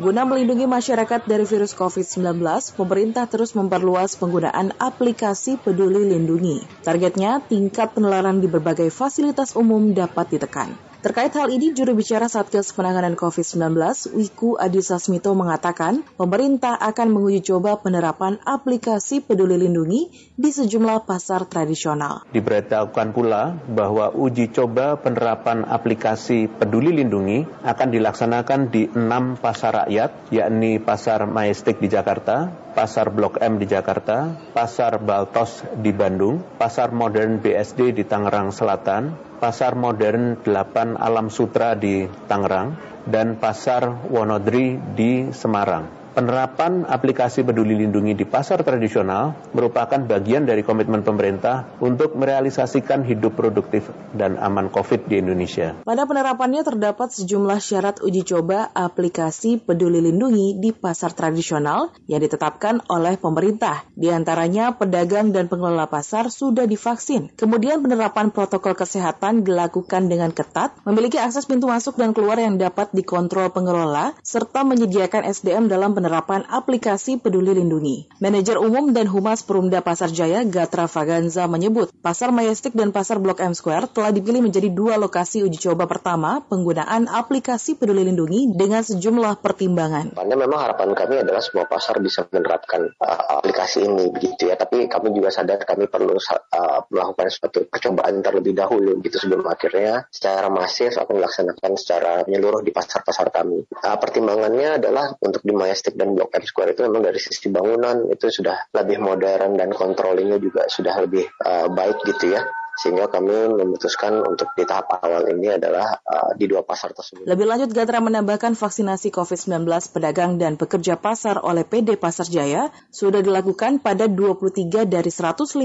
[0.00, 2.40] Guna melindungi masyarakat dari virus COVID-19,
[2.72, 6.64] pemerintah terus memperluas penggunaan aplikasi Peduli Lindungi.
[6.80, 10.89] Targetnya, tingkat penularan di berbagai fasilitas umum dapat ditekan.
[11.00, 13.72] Terkait hal ini, juru bicara Satgas Penanganan COVID-19,
[14.12, 21.48] Wiku Adhisa Smito mengatakan, pemerintah akan menguji coba penerapan aplikasi Peduli Lindungi di sejumlah pasar
[21.48, 22.28] tradisional.
[22.36, 30.28] Diberitahukan pula bahwa uji coba penerapan aplikasi Peduli Lindungi akan dilaksanakan di enam pasar rakyat,
[30.36, 36.94] yakni Pasar Majestik di Jakarta, Pasar Blok M di Jakarta, Pasar Baltos di Bandung, Pasar
[36.94, 44.78] Modern BSD di Tangerang Selatan, Pasar Modern 8 Alam Sutra di Tangerang, dan Pasar Wonodri
[44.96, 45.99] di Semarang.
[46.20, 53.40] Penerapan aplikasi Peduli Lindungi di pasar tradisional merupakan bagian dari komitmen pemerintah untuk merealisasikan hidup
[53.40, 55.80] produktif dan aman COVID di Indonesia.
[55.80, 62.84] Pada penerapannya terdapat sejumlah syarat uji coba aplikasi Peduli Lindungi di pasar tradisional yang ditetapkan
[62.92, 63.88] oleh pemerintah.
[63.96, 67.32] Di antaranya pedagang dan pengelola pasar sudah divaksin.
[67.32, 72.92] Kemudian penerapan protokol kesehatan dilakukan dengan ketat, memiliki akses pintu masuk dan keluar yang dapat
[72.92, 78.10] dikontrol pengelola, serta menyediakan SDM dalam penerapan penerapan aplikasi Peduli Lindungi.
[78.18, 83.38] Manajer Umum dan Humas Perumda Pasar Jaya, Gatra Faganza menyebut, Pasar Majestic dan Pasar Blok
[83.38, 88.82] M Square telah dipilih menjadi dua lokasi uji coba pertama penggunaan aplikasi Peduli Lindungi dengan
[88.82, 90.18] sejumlah pertimbangan.
[90.18, 94.90] Karena memang harapan kami adalah semua pasar bisa menerapkan uh, aplikasi ini begitu ya, tapi
[94.90, 100.50] kami juga sadar kami perlu uh, melakukan suatu percobaan terlebih dahulu gitu sebelum akhirnya secara
[100.50, 103.62] masif akan dilaksanakan secara menyeluruh di pasar-pasar kami.
[103.78, 108.06] Uh, pertimbangannya adalah untuk di Majestic dan Blok M Square itu memang dari sisi bangunan
[108.10, 112.42] itu sudah lebih modern dan controllingnya juga sudah lebih uh, baik gitu ya
[112.80, 117.28] sehingga kami memutuskan untuk di tahap awal ini adalah uh, di dua pasar tersebut.
[117.28, 123.20] Lebih lanjut, Gatra menambahkan vaksinasi COVID-19 pedagang dan pekerja pasar oleh PD Pasar Jaya sudah
[123.20, 125.60] dilakukan pada 23 dari 154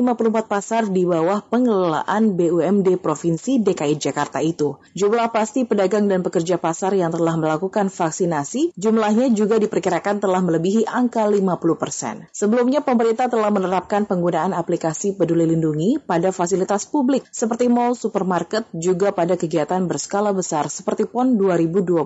[0.45, 4.76] pasar di bawah pengelolaan BUMD Provinsi DKI Jakarta itu.
[4.91, 10.84] Jumlah pasti pedagang dan pekerja pasar yang telah melakukan vaksinasi, jumlahnya juga diperkirakan telah melebihi
[10.84, 12.28] angka 50 persen.
[12.36, 18.65] Sebelumnya, pemerintah telah menerapkan penggunaan aplikasi Peduli Lindungi pada fasilitas publik publik seperti mal, supermarket,
[18.73, 22.01] juga pada kegiatan berskala besar seperti PON 2021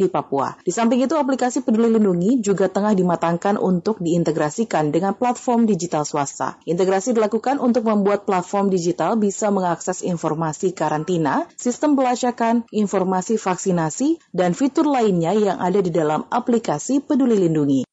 [0.00, 0.56] di Papua.
[0.64, 6.56] Di samping itu, aplikasi Peduli Lindungi juga tengah dimatangkan untuk diintegrasikan dengan platform digital swasta.
[6.64, 14.56] Integrasi dilakukan untuk membuat platform digital bisa mengakses informasi karantina, sistem pelacakan, informasi vaksinasi, dan
[14.56, 17.89] fitur lainnya yang ada di dalam aplikasi Peduli Lindungi.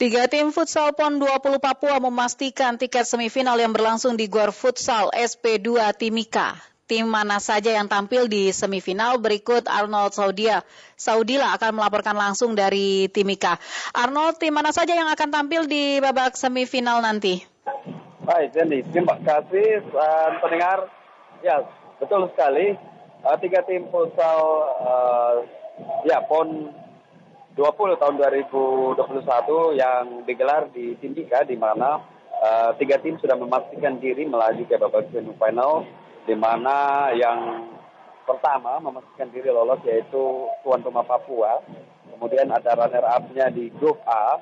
[0.00, 5.76] Tiga tim futsal PON 20 Papua memastikan tiket semifinal yang berlangsung di Gor Futsal SP2
[5.92, 6.56] Timika.
[6.88, 10.64] Tim mana saja yang tampil di semifinal berikut Arnold Saudia.
[10.96, 13.60] Saudila akan melaporkan langsung dari Timika.
[13.92, 17.44] Arnold, tim mana saja yang akan tampil di babak semifinal nanti?
[18.24, 18.80] Baik, Jenny.
[18.88, 20.88] Terima kasih uh, pendengar.
[21.44, 21.60] Ya,
[22.00, 22.72] betul sekali.
[23.20, 25.44] Uh, tiga tim futsal uh,
[26.08, 26.72] ya PON
[27.60, 28.96] 20 tahun 2021
[29.76, 32.00] yang digelar di Timika di mana
[32.40, 35.84] uh, tiga tim sudah memastikan diri melaju ke babak semifinal
[36.24, 37.68] di mana yang
[38.24, 41.60] pertama memastikan diri lolos yaitu tuan rumah Papua.
[42.16, 44.40] Kemudian ada runner up-nya di grup A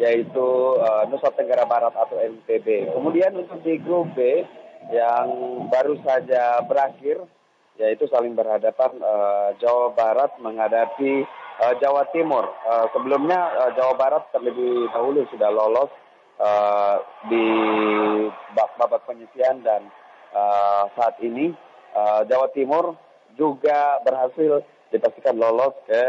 [0.00, 2.96] yaitu uh, Nusa Tenggara Barat atau NTB.
[2.96, 4.40] Kemudian untuk di grup B
[4.88, 5.28] yang
[5.68, 7.28] baru saja berakhir
[7.76, 11.43] yaitu saling berhadapan uh, Jawa Barat menghadapi
[11.80, 12.50] Jawa Timur.
[12.66, 15.90] Uh, sebelumnya uh, Jawa Barat terlebih dahulu sudah lolos
[17.30, 17.46] di
[18.58, 19.86] babak penyisian dan
[20.98, 21.54] saat ini
[22.26, 22.98] Jawa Timur
[23.38, 26.02] juga berhasil dipastikan lolos ke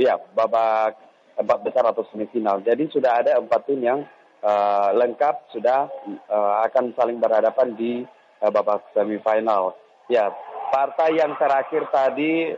[0.00, 0.96] ya babak
[1.36, 2.64] empat besar atau semifinal.
[2.64, 4.00] Jadi sudah ada empat tim yang
[4.44, 5.88] uh, lengkap sudah
[6.28, 8.04] uh, akan saling berhadapan di
[8.42, 9.76] uh, babak semifinal.
[10.10, 10.28] Ya,
[10.74, 12.52] partai yang terakhir tadi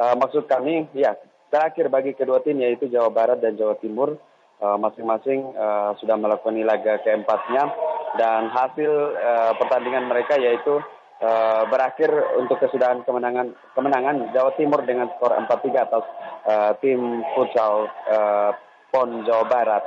[0.00, 1.12] Uh, maksud kami, ya
[1.52, 4.16] terakhir bagi kedua tim yaitu Jawa Barat dan Jawa Timur
[4.62, 7.68] uh, masing-masing uh, sudah melakukan laga keempatnya
[8.16, 10.78] dan hasil uh, pertandingan mereka yaitu
[11.20, 12.08] uh, berakhir
[12.38, 16.04] untuk kesudahan kemenangan kemenangan Jawa Timur dengan skor 4-3 atas
[16.46, 18.50] uh, tim futsal uh,
[18.94, 19.84] PON Jawa Barat.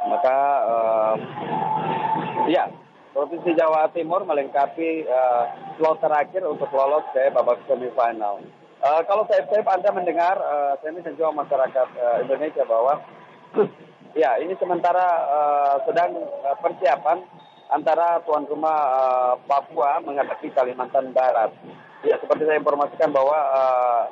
[0.00, 1.14] Maka uh,
[2.48, 2.70] ya
[3.10, 5.44] Provinsi Jawa Timur melengkapi uh,
[5.76, 8.38] slot terakhir untuk lolos ke babak semifinal.
[8.80, 12.96] Uh, kalau saya, saya Anda mendengar, uh, saya dan juga masyarakat uh, Indonesia bahwa
[14.16, 17.20] ya ini sementara uh, sedang uh, persiapan
[17.68, 21.52] antara tuan rumah uh, Papua menghadapi Kalimantan Barat.
[22.08, 24.02] Ya seperti saya informasikan bahwa uh,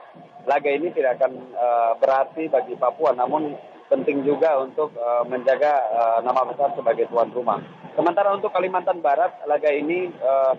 [0.44, 3.56] laga ini tidak akan uh, berarti bagi Papua, namun
[3.88, 7.56] penting juga untuk uh, menjaga uh, nama besar sebagai tuan rumah.
[7.96, 10.52] Sementara untuk Kalimantan Barat, laga ini uh,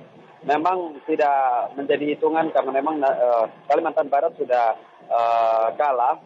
[0.43, 4.75] memang tidak menjadi hitungan karena memang uh, Kalimantan Barat sudah
[5.11, 6.19] uh, kalah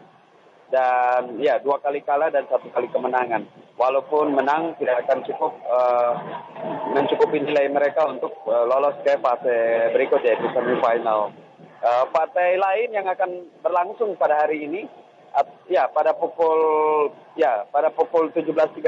[0.73, 3.45] dan ya dua kali kalah dan satu kali kemenangan.
[3.77, 6.13] Walaupun menang tidak akan cukup uh,
[6.93, 11.33] mencukupi nilai mereka untuk uh, lolos ke fase berikut yaitu semifinal.
[11.83, 14.85] Uh, partai lain yang akan berlangsung pada hari ini
[15.37, 18.81] uh, ya pada pukul ya pada pukul 17.30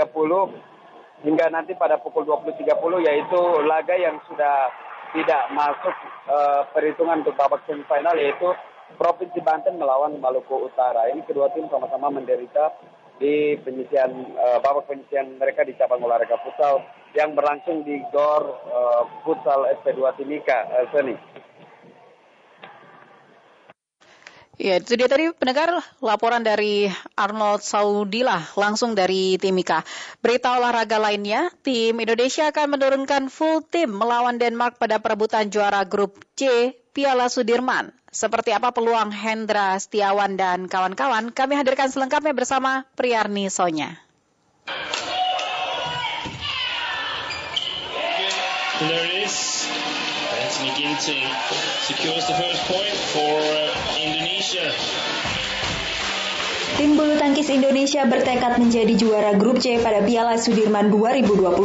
[1.26, 2.66] hingga nanti pada pukul 20.30
[3.10, 4.70] yaitu laga yang sudah
[5.16, 5.96] tidak masuk
[6.28, 8.52] uh, perhitungan untuk babak semifinal yaitu
[9.00, 11.10] Provinsi Banten melawan Maluku Utara.
[11.10, 12.76] Ini kedua tim sama-sama menderita
[13.18, 16.84] di penyisian uh, babak penyisian mereka di cabang olahraga futsal
[17.16, 20.68] yang berlangsung di Gor uh, Futsal SP2 Timika.
[20.70, 21.16] Uh, Seni.
[24.56, 26.88] Ya, itu dia tadi pendengar laporan dari
[27.20, 29.84] Arnold Saudilah langsung dari Timika.
[30.24, 36.24] Berita olahraga lainnya, tim Indonesia akan menurunkan full tim melawan Denmark pada perebutan juara grup
[36.40, 37.92] C Piala Sudirman.
[38.16, 41.36] Seperti apa peluang Hendra Setiawan dan kawan-kawan?
[41.36, 44.00] Kami hadirkan selengkapnya bersama Priyarni Sonya.
[56.76, 61.56] Tim bulu tangkis Indonesia bertekad menjadi juara grup C pada Piala Sudirman 2021.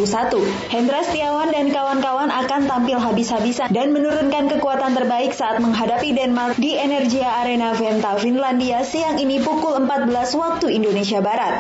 [0.71, 6.79] Hendra Setiawan dan kawan-kawan akan tampil habis-habisan dan menurunkan kekuatan terbaik saat menghadapi Denmark di
[6.79, 11.59] Energia Arena Venta, Finlandia siang ini pukul 14 waktu Indonesia Barat.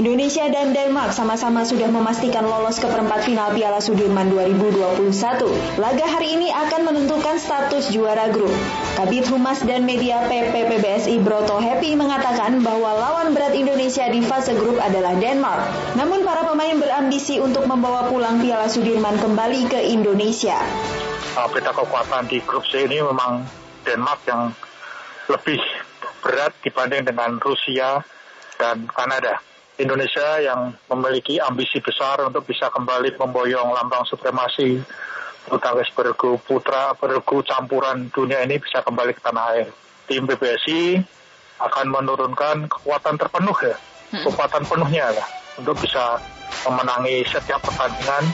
[0.00, 5.08] Indonesia dan Denmark sama-sama sudah memastikan lolos ke perempat final Piala Sudirman 2021.
[5.76, 8.52] Laga hari ini akan menentukan status juara grup.
[8.96, 14.22] Kabit Humas dan Media PP PBSI Broto Happy mengatakan bahwa bahwa lawan berat Indonesia di
[14.22, 15.98] fase grup adalah Denmark.
[15.98, 20.54] Namun para pemain berambisi untuk membawa pulang Piala Sudirman kembali ke Indonesia.
[21.34, 23.42] Uh, peta kekuatan di grup C ini memang
[23.82, 24.54] Denmark yang
[25.26, 25.58] lebih
[26.22, 28.06] berat dibanding dengan Rusia
[28.54, 29.42] dan Kanada.
[29.82, 34.78] Indonesia yang memiliki ambisi besar untuk bisa kembali memboyong lambang supremasi
[35.50, 35.58] bulu
[35.90, 39.74] bergu putra bergu campuran dunia ini bisa kembali ke tanah air.
[40.06, 41.15] Tim PBSI
[41.60, 43.76] akan menurunkan kekuatan terpenuh ya,
[44.12, 44.24] hmm.
[44.28, 45.26] kekuatan penuhnya lah
[45.56, 46.20] untuk bisa
[46.64, 48.24] memenangi setiap pertandingan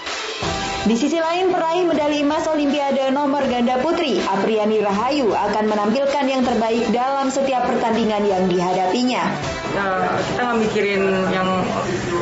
[0.82, 6.43] di sisi lain, peraih medali emas Olimpiade nomor ganda putri, Apriani Rahayu akan menampilkan yang
[6.43, 9.31] terbaik dalam setiap pertandingan yang dihadapinya.
[9.78, 11.62] Nah, kita nggak mikirin yang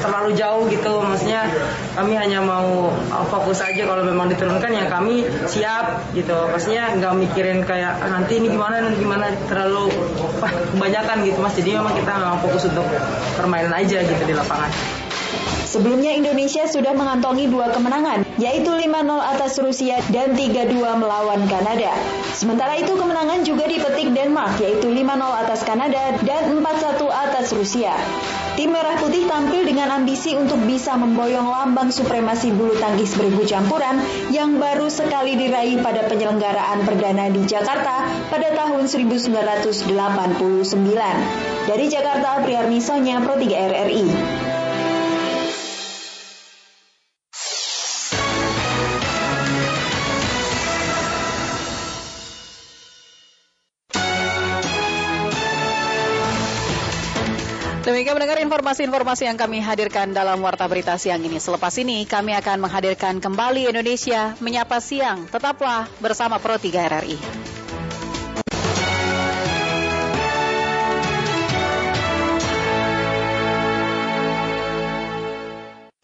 [0.05, 1.49] terlalu jauh gitu, maksudnya
[1.97, 2.93] kami hanya mau
[3.33, 8.45] fokus aja kalau memang diturunkan ya kami siap gitu, maksudnya nggak mikirin kayak ah, nanti
[8.45, 9.89] ini gimana nanti gimana terlalu
[10.37, 12.85] wah, kebanyakan gitu mas, jadi memang kita memang fokus untuk
[13.41, 15.00] permainan aja gitu di lapangan.
[15.71, 18.91] Sebelumnya Indonesia sudah mengantongi dua kemenangan, yaitu 5-0
[19.23, 21.95] atas Rusia dan 3-2 melawan Kanada.
[22.35, 25.07] Sementara itu kemenangan juga dipetik Denmark, yaitu 5-0
[25.47, 27.95] atas Kanada dan 4-1 atas Rusia.
[28.59, 34.03] Tim Merah Putih tampil dengan ambisi untuk bisa memboyong lambang supremasi bulu tangkis bergu campuran
[34.35, 39.87] yang baru sekali diraih pada penyelenggaraan perdana di Jakarta pada tahun 1989.
[41.71, 44.07] Dari Jakarta, Priarni Sonya, Pro 3 RRI.
[58.01, 61.37] Demikian mendengar informasi-informasi yang kami hadirkan dalam Warta Berita siang ini.
[61.37, 65.29] Selepas ini kami akan menghadirkan kembali Indonesia Menyapa Siang.
[65.29, 67.21] Tetaplah bersama Pro 3 RRI.